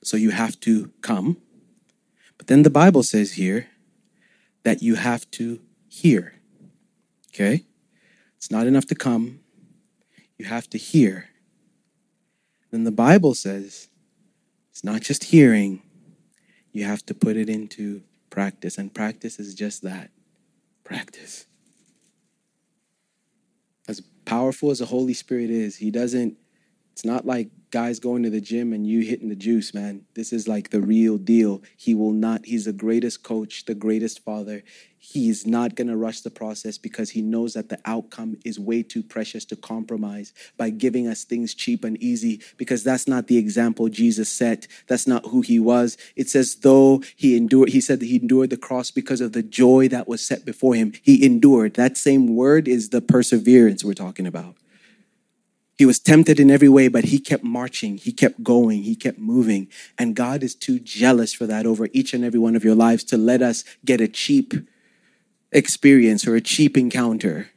[0.03, 1.37] So you have to come.
[2.39, 3.69] But then the Bible says here
[4.63, 6.35] that you have to hear.
[7.29, 7.65] Okay?
[8.37, 9.41] It's not enough to come,
[10.39, 11.29] you have to hear.
[12.71, 13.89] Then the Bible says
[14.71, 15.83] it's not just hearing,
[16.73, 18.79] you have to put it into practice.
[18.79, 20.11] And practice is just that
[20.85, 21.47] practice.
[23.89, 26.39] As powerful as the Holy Spirit is, He doesn't,
[26.93, 30.05] it's not like guys going to the gym and you hitting the juice, man.
[30.15, 31.63] This is like the real deal.
[31.77, 34.63] He will not, he's the greatest coach, the greatest father.
[34.99, 38.83] He's not going to rush the process because he knows that the outcome is way
[38.83, 43.39] too precious to compromise by giving us things cheap and easy because that's not the
[43.39, 44.67] example Jesus set.
[44.89, 45.97] That's not who he was.
[46.17, 49.43] It says, though he endured, he said that he endured the cross because of the
[49.43, 50.93] joy that was set before him.
[51.03, 51.75] He endured.
[51.75, 54.57] That same word is the perseverance we're talking about.
[55.81, 57.97] He was tempted in every way, but he kept marching.
[57.97, 58.83] He kept going.
[58.83, 59.69] He kept moving.
[59.97, 63.03] And God is too jealous for that over each and every one of your lives
[63.05, 64.53] to let us get a cheap
[65.53, 67.49] experience or a cheap encounter.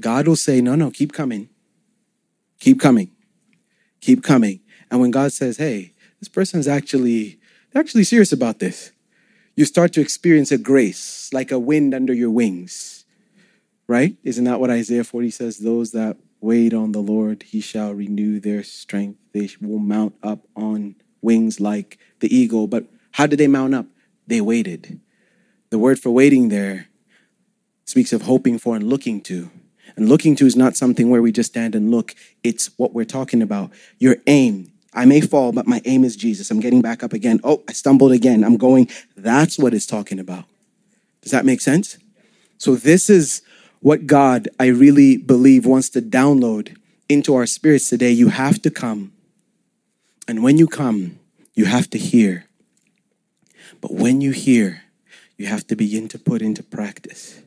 [0.00, 1.48] God will say, no, no, keep coming.
[2.58, 3.12] Keep coming.
[4.00, 4.58] Keep coming.
[4.90, 7.38] And when God says, hey, this person is actually,
[7.72, 8.90] actually serious about this,
[9.54, 13.04] you start to experience a grace like a wind under your wings.
[13.86, 14.16] Right?
[14.24, 15.58] Isn't that what Isaiah 40 says?
[15.58, 19.18] Those that Wait on the Lord, he shall renew their strength.
[19.32, 22.66] They will mount up on wings like the eagle.
[22.66, 23.86] But how did they mount up?
[24.26, 25.00] They waited.
[25.70, 26.88] The word for waiting there
[27.84, 29.50] speaks of hoping for and looking to.
[29.96, 33.04] And looking to is not something where we just stand and look, it's what we're
[33.04, 33.72] talking about.
[33.98, 34.72] Your aim.
[34.94, 36.50] I may fall, but my aim is Jesus.
[36.50, 37.40] I'm getting back up again.
[37.44, 38.44] Oh, I stumbled again.
[38.44, 38.88] I'm going.
[39.16, 40.44] That's what it's talking about.
[41.22, 41.98] Does that make sense?
[42.58, 43.42] So, this is
[43.80, 46.76] what God, I really believe, wants to download
[47.08, 49.12] into our spirits today, you have to come.
[50.26, 51.18] And when you come,
[51.54, 52.46] you have to hear.
[53.80, 54.82] But when you hear,
[55.36, 57.40] you have to begin to put into practice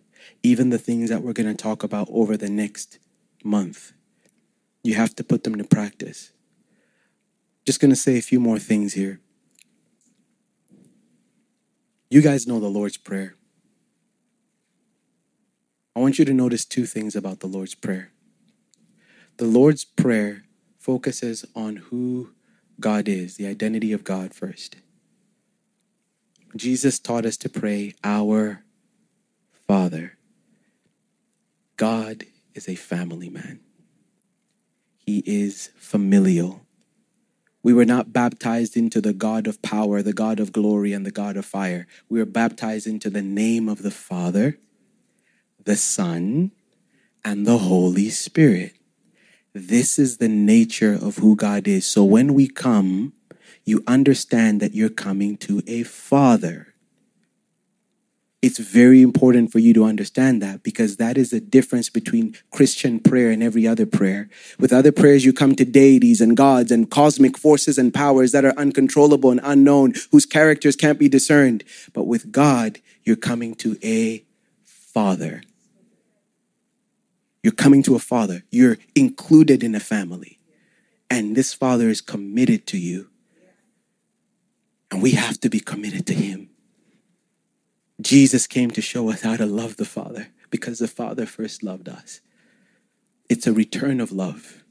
[0.43, 2.99] even the things that we're going to talk about over the next
[3.43, 3.93] month.
[4.83, 6.31] You have to put them to practice.
[7.65, 9.19] Just going to say a few more things here.
[12.09, 13.35] You guys know the Lord's Prayer.
[15.95, 18.11] I want you to notice two things about the Lord's Prayer.
[19.37, 20.43] The Lord's Prayer
[20.79, 22.31] focuses on who
[22.79, 24.77] God is, the identity of God first.
[26.55, 28.63] Jesus taught us to pray, Our
[29.67, 30.17] Father.
[31.75, 33.59] God is a family man,
[34.97, 36.61] He is familial.
[37.63, 41.11] We were not baptized into the God of power, the God of glory, and the
[41.11, 41.85] God of fire.
[42.09, 44.57] We were baptized into the name of the Father
[45.65, 46.51] the Son,
[47.23, 48.73] and the Holy Spirit.
[49.53, 51.85] This is the nature of who God is.
[51.85, 53.13] So when we come,
[53.65, 56.67] you understand that you're coming to a Father.
[58.41, 62.99] It's very important for you to understand that because that is the difference between Christian
[62.99, 64.29] prayer and every other prayer.
[64.57, 68.43] With other prayers, you come to deities and gods and cosmic forces and powers that
[68.43, 71.63] are uncontrollable and unknown, whose characters can't be discerned.
[71.93, 74.23] But with God, you're coming to a
[74.63, 75.43] Father.
[77.43, 78.43] You're coming to a father.
[78.51, 80.39] You're included in a family.
[81.09, 83.09] And this father is committed to you.
[84.91, 86.49] And we have to be committed to him.
[88.01, 91.87] Jesus came to show us how to love the Father because the Father first loved
[91.87, 92.19] us.
[93.29, 94.63] It's a return of love.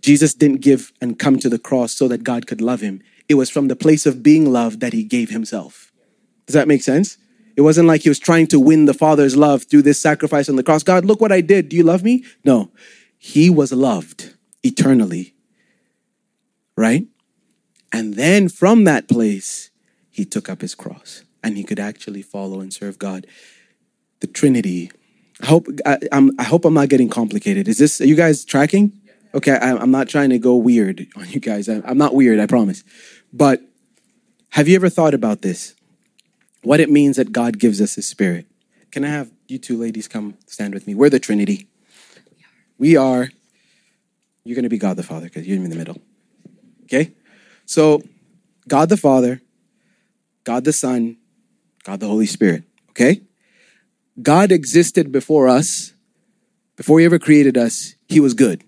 [0.00, 3.02] Jesus didn't give and come to the cross so that God could love him.
[3.28, 5.92] it was from the place of being loved that he gave himself.
[6.46, 7.16] Does that make sense?
[7.60, 10.56] It wasn't like he was trying to win the Father's love through this sacrifice on
[10.56, 10.82] the cross.
[10.82, 11.68] God, look what I did.
[11.68, 12.24] Do you love me?
[12.42, 12.70] No.
[13.18, 15.34] He was loved eternally.
[16.74, 17.06] Right?
[17.92, 19.68] And then from that place,
[20.08, 23.26] he took up his cross and he could actually follow and serve God.
[24.20, 24.90] The Trinity.
[25.42, 27.68] I hope I, am I hope I'm not getting complicated.
[27.68, 28.00] Is this?
[28.00, 28.98] Are you guys tracking?
[29.34, 31.68] Okay, I, am not trying to go weird on you guys.
[31.68, 32.40] I, I'm not weird.
[32.40, 32.84] I promise.
[33.34, 33.60] But
[34.52, 35.74] have you ever thought about this?
[36.62, 38.46] What it means that God gives us His Spirit.
[38.90, 40.94] Can I have you two ladies come stand with me?
[40.94, 41.68] We're the Trinity.
[42.78, 43.30] We are.
[44.44, 45.98] You're going to be God the Father because you're in the middle.
[46.84, 47.12] Okay?
[47.66, 48.02] So,
[48.66, 49.40] God the Father,
[50.44, 51.16] God the Son,
[51.84, 52.64] God the Holy Spirit.
[52.90, 53.22] Okay?
[54.20, 55.92] God existed before us.
[56.76, 58.64] Before He ever created us, He was good.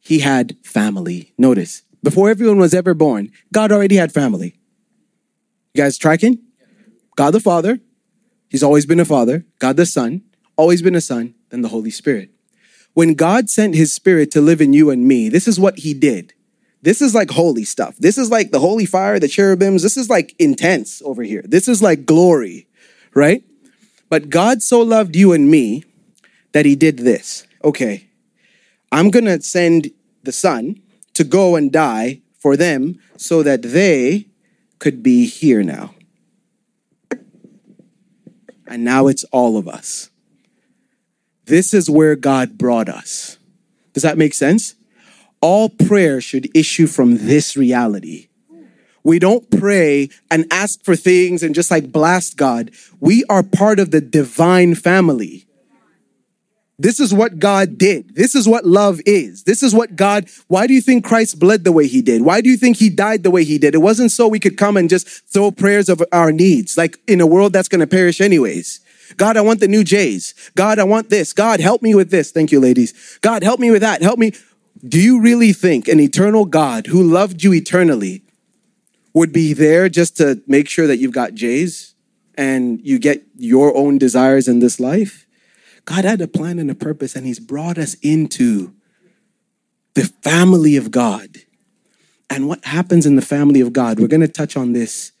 [0.00, 1.34] He had family.
[1.36, 4.56] Notice, before everyone was ever born, God already had family.
[5.74, 6.38] You guys tracking?
[7.16, 7.80] God the Father,
[8.48, 9.44] He's always been a Father.
[9.58, 10.22] God the Son,
[10.56, 11.34] always been a Son.
[11.50, 12.30] Then the Holy Spirit.
[12.94, 15.94] When God sent His Spirit to live in you and me, this is what He
[15.94, 16.34] did.
[16.82, 17.96] This is like holy stuff.
[17.96, 19.82] This is like the holy fire, the cherubims.
[19.82, 21.42] This is like intense over here.
[21.44, 22.68] This is like glory,
[23.12, 23.42] right?
[24.08, 25.82] But God so loved you and me
[26.52, 27.44] that he did this.
[27.64, 28.08] Okay,
[28.92, 29.90] I'm to send
[30.22, 30.80] the Son
[31.14, 34.28] to go and die for them so that they
[34.78, 35.95] could be here now.
[38.66, 40.10] And now it's all of us.
[41.44, 43.38] This is where God brought us.
[43.92, 44.74] Does that make sense?
[45.40, 48.28] all prayer should issue from this reality.
[49.04, 52.72] We don't pray and ask for things and just like blast God.
[52.98, 55.45] We are part of the divine family.
[56.78, 58.14] This is what God did.
[58.14, 59.44] This is what love is.
[59.44, 62.22] This is what God, why do you think Christ bled the way he did?
[62.22, 63.74] Why do you think he died the way he did?
[63.74, 67.22] It wasn't so we could come and just throw prayers of our needs, like in
[67.22, 68.80] a world that's going to perish anyways.
[69.16, 70.34] God, I want the new J's.
[70.54, 71.32] God, I want this.
[71.32, 72.30] God, help me with this.
[72.30, 73.18] Thank you, ladies.
[73.22, 74.02] God, help me with that.
[74.02, 74.32] Help me.
[74.86, 78.22] Do you really think an eternal God who loved you eternally
[79.14, 81.94] would be there just to make sure that you've got J's
[82.36, 85.25] and you get your own desires in this life?
[85.86, 88.74] God had a plan and a purpose, and He's brought us into
[89.94, 91.38] the family of God.
[92.28, 95.12] And what happens in the family of God, we're going to touch on this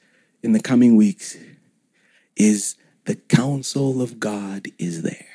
[0.42, 1.36] in the coming weeks,
[2.36, 5.26] is the counsel of God is there.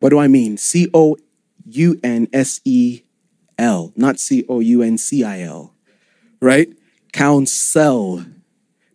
[0.00, 0.56] What do I mean?
[0.56, 1.16] C O
[1.66, 3.02] U N S E
[3.58, 5.74] L, not C O U N C I L,
[6.40, 6.68] right?
[7.12, 8.24] Counsel,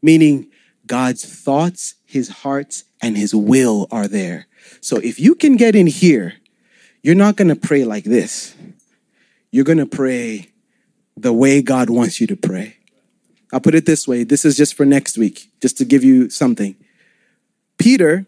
[0.02, 0.48] meaning
[0.88, 4.48] God's thoughts, his hearts, and his will are there.
[4.82, 6.36] So if you can get in here,
[7.02, 8.56] you're not going to pray like this.
[9.52, 10.50] You're going to pray
[11.18, 12.78] the way God wants you to pray.
[13.54, 16.30] I'll put it this way this is just for next week, just to give you
[16.30, 16.76] something.
[17.78, 18.26] Peter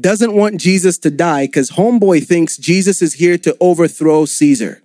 [0.00, 4.82] doesn't want Jesus to die because Homeboy thinks Jesus is here to overthrow Caesar.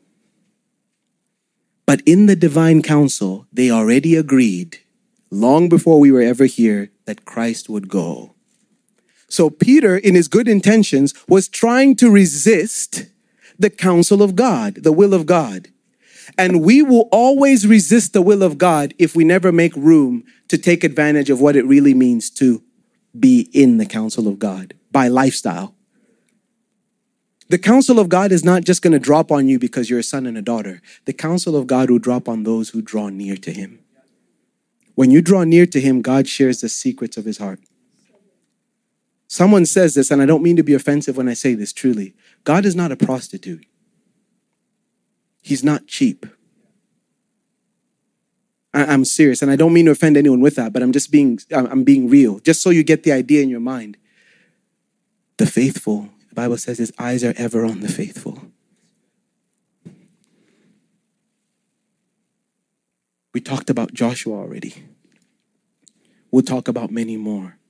[1.85, 4.79] But in the divine council, they already agreed,
[5.29, 8.35] long before we were ever here, that Christ would go.
[9.31, 13.05] So Peter, in his good intentions, was trying to resist
[13.57, 15.69] the counsel of God, the will of God.
[16.37, 20.57] And we will always resist the will of God if we never make room to
[20.57, 22.61] take advantage of what it really means to
[23.17, 25.75] be in the counsel of God by lifestyle.
[27.47, 30.03] The counsel of God is not just going to drop on you because you're a
[30.03, 30.81] son and a daughter.
[31.05, 33.79] The counsel of God will drop on those who draw near to him.
[34.95, 37.61] When you draw near to him, God shares the secrets of his heart.
[39.31, 42.13] Someone says this, and I don't mean to be offensive when I say this truly.
[42.43, 43.65] God is not a prostitute,
[45.41, 46.25] He's not cheap.
[48.73, 51.39] I'm serious, and I don't mean to offend anyone with that, but I'm just being
[51.49, 53.95] I'm being real, just so you get the idea in your mind
[55.37, 56.09] the faithful.
[56.27, 58.51] The Bible says his eyes are ever on the faithful.
[63.33, 64.75] We talked about Joshua already.
[66.31, 67.60] We'll talk about many more.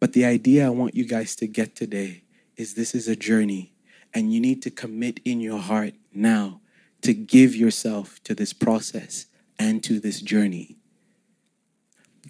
[0.00, 2.22] But the idea I want you guys to get today
[2.56, 3.74] is this is a journey,
[4.14, 6.60] and you need to commit in your heart now
[7.02, 9.26] to give yourself to this process
[9.58, 10.76] and to this journey.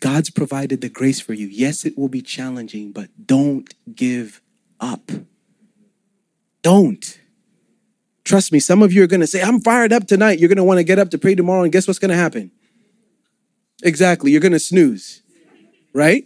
[0.00, 1.46] God's provided the grace for you.
[1.46, 4.40] Yes, it will be challenging, but don't give
[4.80, 5.10] up.
[6.62, 7.18] Don't.
[8.24, 10.38] Trust me, some of you are going to say, I'm fired up tonight.
[10.38, 12.16] You're going to want to get up to pray tomorrow, and guess what's going to
[12.16, 12.50] happen?
[13.82, 14.30] Exactly.
[14.30, 15.22] You're going to snooze,
[15.92, 16.24] right?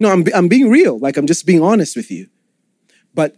[0.00, 0.98] No, I'm, I'm being real.
[0.98, 2.28] Like, I'm just being honest with you.
[3.14, 3.36] But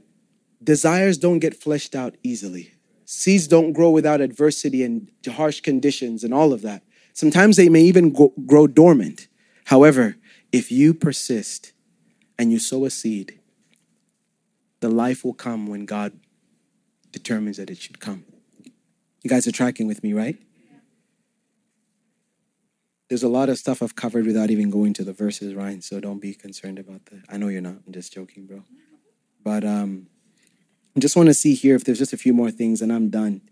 [0.62, 2.72] desires don't get fleshed out easily.
[3.04, 6.82] Seeds don't grow without adversity and harsh conditions and all of that.
[7.12, 9.26] Sometimes they may even go, grow dormant.
[9.66, 10.16] However,
[10.52, 11.72] if you persist
[12.38, 13.38] and you sow a seed,
[14.80, 16.18] the life will come when God
[17.10, 18.24] determines that it should come.
[19.22, 20.36] You guys are tracking with me, right?
[23.08, 26.00] There's a lot of stuff I've covered without even going to the verses, Ryan, so
[26.00, 27.22] don't be concerned about that.
[27.28, 27.76] I know you're not.
[27.86, 28.64] I'm just joking, bro.
[29.44, 30.06] But um,
[30.96, 33.10] I just want to see here if there's just a few more things and I'm
[33.10, 33.42] done.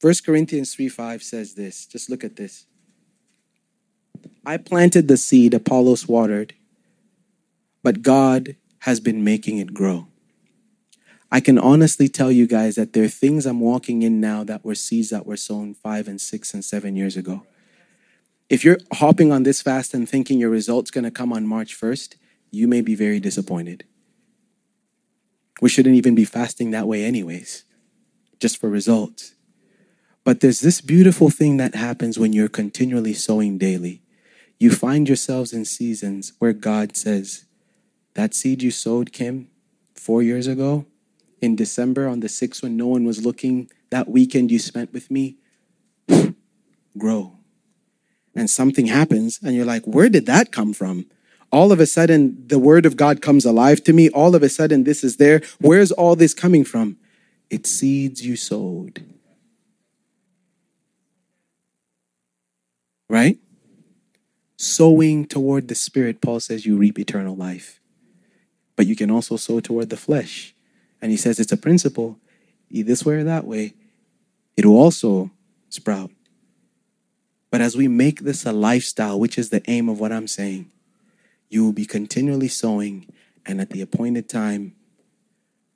[0.00, 1.86] 1 Corinthians 3 5 says this.
[1.86, 2.66] Just look at this.
[4.44, 6.54] I planted the seed, Apollos watered,
[7.82, 10.06] but God has been making it grow.
[11.30, 14.64] I can honestly tell you guys that there are things I'm walking in now that
[14.64, 17.44] were seeds that were sown five and six and seven years ago.
[18.48, 21.78] If you're hopping on this fast and thinking your result's going to come on March
[21.78, 22.14] 1st,
[22.52, 23.84] you may be very disappointed.
[25.60, 27.64] We shouldn't even be fasting that way, anyways,
[28.38, 29.34] just for results.
[30.22, 34.02] But there's this beautiful thing that happens when you're continually sowing daily.
[34.58, 37.46] You find yourselves in seasons where God says,
[38.14, 39.48] That seed you sowed, Kim,
[39.94, 40.86] four years ago,
[41.40, 45.10] in December on the 6th when no one was looking, that weekend you spent with
[45.10, 45.36] me,
[46.98, 47.35] grow.
[48.36, 51.06] And something happens, and you're like, Where did that come from?
[51.50, 54.10] All of a sudden, the word of God comes alive to me.
[54.10, 55.40] All of a sudden, this is there.
[55.60, 56.98] Where's all this coming from?
[57.50, 59.04] It's seeds you sowed.
[63.08, 63.38] right?
[64.56, 67.80] Sowing toward the spirit, Paul says you reap eternal life.
[68.74, 70.54] But you can also sow toward the flesh.
[71.00, 72.18] And he says it's a principle,
[72.70, 73.74] either this way or that way,
[74.56, 75.30] it will also
[75.68, 76.10] sprout.
[77.50, 80.70] But as we make this a lifestyle, which is the aim of what I'm saying,
[81.48, 83.06] you will be continually sowing,
[83.44, 84.74] and at the appointed time,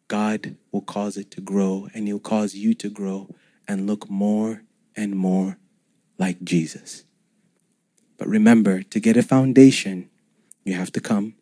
[0.09, 3.29] God will cause it to grow, and He'll cause you to grow
[3.69, 4.65] and look more
[4.97, 5.59] and more
[6.19, 7.05] like Jesus.
[8.19, 10.11] But remember, to get a foundation,
[10.65, 11.35] you have to come.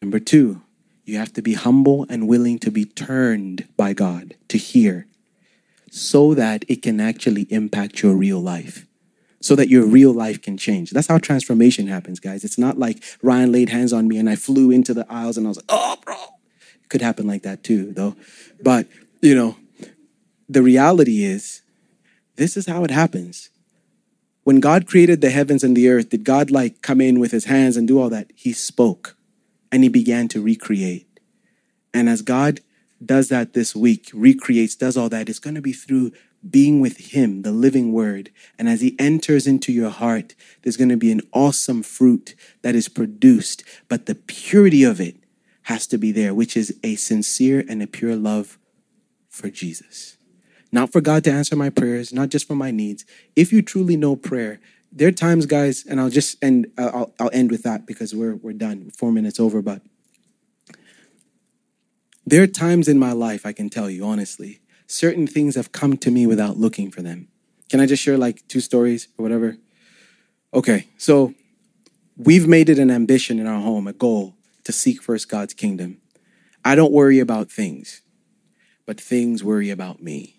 [0.00, 0.62] Number two,
[1.04, 5.06] you have to be humble and willing to be turned by God to hear
[5.94, 8.86] so that it can actually impact your real life.
[9.40, 10.90] So that your real life can change.
[10.90, 12.44] That's how transformation happens, guys.
[12.44, 15.46] It's not like Ryan laid hands on me and I flew into the aisles and
[15.46, 16.16] I was like, oh, bro.
[16.82, 18.16] It could happen like that too, though.
[18.62, 18.88] But,
[19.20, 19.56] you know,
[20.48, 21.60] the reality is,
[22.36, 23.50] this is how it happens
[24.44, 27.46] when God created the heavens and the earth, did God like come in with his
[27.46, 28.30] hands and do all that?
[28.34, 29.16] He spoke
[29.72, 31.08] and he began to recreate.
[31.92, 32.60] And as God
[33.04, 36.12] does that this week, recreates, does all that, it's going to be through
[36.48, 38.30] being with him, the living word.
[38.58, 42.74] And as he enters into your heart, there's going to be an awesome fruit that
[42.74, 45.16] is produced, but the purity of it
[45.62, 48.58] has to be there, which is a sincere and a pure love
[49.30, 50.18] for Jesus
[50.74, 53.04] not for God to answer my prayers, not just for my needs.
[53.36, 54.58] If you truly know prayer,
[54.90, 56.66] there are times, guys, and I'll just end.
[56.76, 58.90] I'll, I'll end with that because we're we're done.
[58.90, 59.82] Four minutes over, but
[62.26, 65.96] there are times in my life I can tell you honestly, certain things have come
[65.98, 67.28] to me without looking for them.
[67.68, 69.56] Can I just share like two stories or whatever?
[70.52, 71.34] Okay, so
[72.16, 76.00] we've made it an ambition in our home, a goal to seek first God's kingdom.
[76.64, 78.00] I don't worry about things,
[78.86, 80.36] but things worry about me.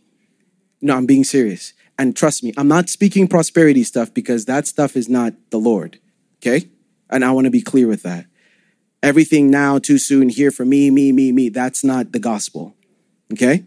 [0.82, 1.74] No, I'm being serious.
[1.98, 6.00] And trust me, I'm not speaking prosperity stuff because that stuff is not the Lord.
[6.38, 6.70] Okay?
[7.10, 8.26] And I want to be clear with that.
[9.06, 11.50] Everything now, too soon, here for me, me, me, me.
[11.50, 12.76] That's not the gospel.
[13.32, 13.66] Okay?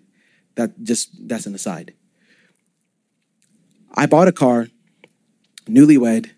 [0.56, 1.94] That just, that's an aside.
[3.94, 4.66] I bought a car,
[5.66, 6.30] newlywed,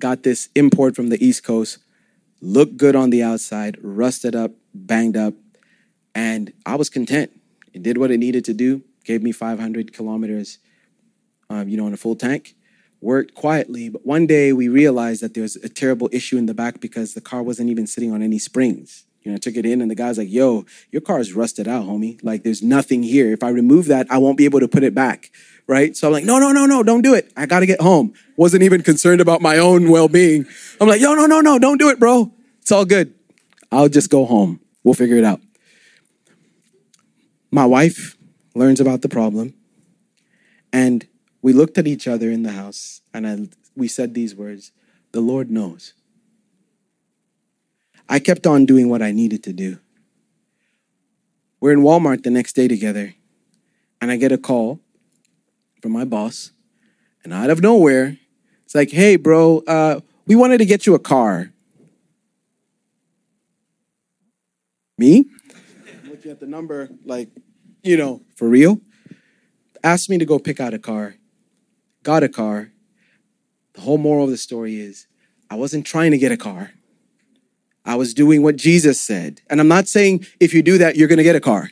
[0.00, 1.78] got this import from the East Coast,
[2.40, 5.34] looked good on the outside, rusted up, banged up,
[6.12, 7.30] and I was content.
[7.72, 10.58] It did what it needed to do gave me 500 kilometers,
[11.48, 12.56] um, you know, on a full tank.
[13.00, 16.54] Worked quietly, but one day we realized that there was a terrible issue in the
[16.54, 19.04] back because the car wasn't even sitting on any springs.
[19.22, 21.84] You know, I took it in and the guy's like, yo, your car's rusted out,
[21.84, 22.18] homie.
[22.24, 23.32] Like, there's nothing here.
[23.32, 25.30] If I remove that, I won't be able to put it back.
[25.66, 25.94] Right.
[25.96, 27.30] So I'm like, no, no, no, no, don't do it.
[27.36, 28.14] I got to get home.
[28.36, 30.46] Wasn't even concerned about my own well being.
[30.80, 32.32] I'm like, yo, no, no, no, don't do it, bro.
[32.62, 33.12] It's all good.
[33.70, 34.60] I'll just go home.
[34.82, 35.42] We'll figure it out.
[37.50, 38.16] My wife
[38.54, 39.52] learns about the problem.
[40.72, 41.06] And
[41.42, 44.72] we looked at each other in the house and I, we said these words
[45.12, 45.94] The Lord knows.
[48.08, 49.78] I kept on doing what I needed to do.
[51.60, 53.14] We're in Walmart the next day together,
[54.00, 54.80] and I get a call
[55.82, 56.52] from my boss,
[57.24, 58.16] and out of nowhere,
[58.64, 61.52] it's like, hey, bro, uh, we wanted to get you a car.
[64.96, 65.24] Me?
[66.08, 67.28] looking at the number, like,
[67.82, 68.80] you know, for real,
[69.84, 71.14] asked me to go pick out a car.
[72.02, 72.70] Got a car.
[73.74, 75.06] The whole moral of the story is
[75.50, 76.72] I wasn't trying to get a car.
[77.84, 79.40] I was doing what Jesus said.
[79.48, 81.70] And I'm not saying if you do that, you're going to get a car.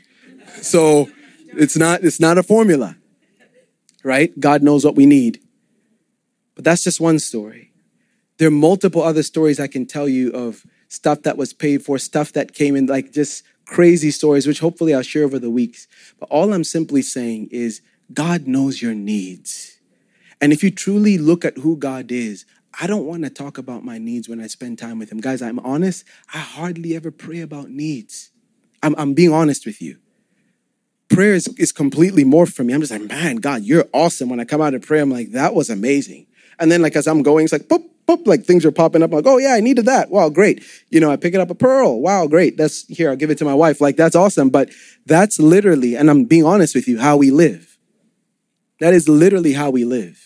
[0.63, 1.11] So
[1.49, 2.97] it's not, it's not a formula,
[4.03, 4.39] right?
[4.39, 5.41] God knows what we need.
[6.55, 7.73] But that's just one story.
[8.39, 11.99] There are multiple other stories I can tell you of stuff that was paid for,
[11.99, 15.87] stuff that came in, like just crazy stories, which hopefully I'll share over the weeks.
[16.19, 19.76] But all I'm simply saying is God knows your needs.
[20.41, 22.45] And if you truly look at who God is,
[22.79, 25.21] I don't want to talk about my needs when I spend time with Him.
[25.21, 28.31] Guys, I'm honest, I hardly ever pray about needs.
[28.83, 29.99] I'm, I'm being honest with you.
[31.09, 32.75] Prayer is, is completely morphed for me.
[32.75, 34.29] I'm just like, man, God, you're awesome.
[34.29, 36.27] When I come out of prayer, I'm like, that was amazing.
[36.59, 39.11] And then, like, as I'm going, it's like, boop, boop, like things are popping up.
[39.11, 40.11] I'm like, oh, yeah, I needed that.
[40.11, 40.63] Wow, great.
[40.91, 42.01] You know, I pick it up a pearl.
[42.01, 42.57] Wow, great.
[42.57, 43.81] That's here, I'll give it to my wife.
[43.81, 44.51] Like, that's awesome.
[44.51, 44.71] But
[45.07, 47.79] that's literally, and I'm being honest with you, how we live.
[48.81, 50.26] That is literally how we live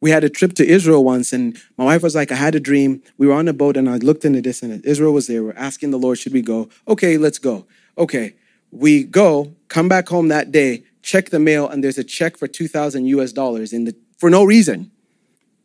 [0.00, 2.60] we had a trip to Israel once, and my wife was like, I had a
[2.60, 3.02] dream.
[3.16, 4.84] We were on a boat, and I looked in the distance.
[4.84, 5.42] Israel was there.
[5.42, 6.68] We're asking the Lord, should we go?
[6.86, 7.66] Okay, let's go.
[7.96, 8.34] Okay,
[8.70, 12.46] we go, come back home that day, check the mail, and there's a check for
[12.46, 14.90] 2,000 US dollars in the, for no reason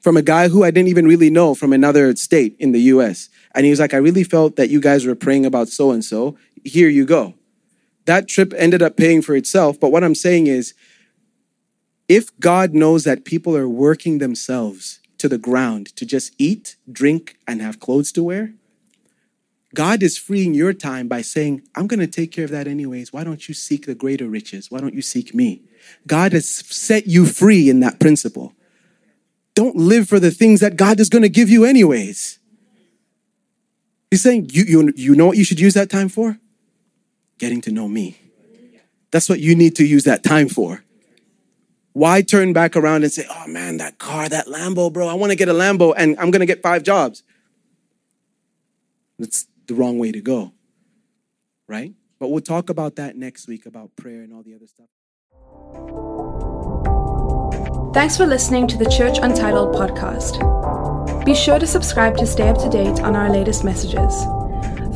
[0.03, 3.29] from a guy who I didn't even really know from another state in the US.
[3.55, 6.03] And he was like, I really felt that you guys were praying about so and
[6.03, 6.37] so.
[6.65, 7.35] Here you go.
[8.03, 9.79] That trip ended up paying for itself.
[9.79, 10.73] But what I'm saying is,
[12.13, 17.37] if God knows that people are working themselves to the ground to just eat, drink,
[17.47, 18.53] and have clothes to wear,
[19.73, 23.11] God is freeing your time by saying, I'm going to take care of that anyways.
[23.11, 24.69] Why don't you seek the greater riches?
[24.69, 25.63] Why don't you seek me?
[26.05, 28.53] God has set you free in that principle.
[29.55, 32.37] Don't live for the things that God is going to give you anyways.
[34.11, 36.37] He's saying, you, you, you know what you should use that time for?
[37.39, 38.19] Getting to know me.
[39.09, 40.82] That's what you need to use that time for.
[41.93, 45.31] Why turn back around and say, oh man, that car, that Lambo, bro, I want
[45.31, 47.23] to get a Lambo and I'm going to get five jobs?
[49.19, 50.51] That's the wrong way to go,
[51.67, 51.93] right?
[52.19, 54.87] But we'll talk about that next week about prayer and all the other stuff.
[57.93, 61.25] Thanks for listening to the Church Untitled podcast.
[61.25, 64.23] Be sure to subscribe to stay up to date on our latest messages.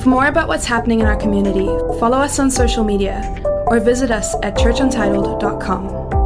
[0.02, 1.68] For more about what's happening in our community,
[2.00, 3.22] follow us on social media
[3.68, 6.16] or visit us at churchuntitled.com.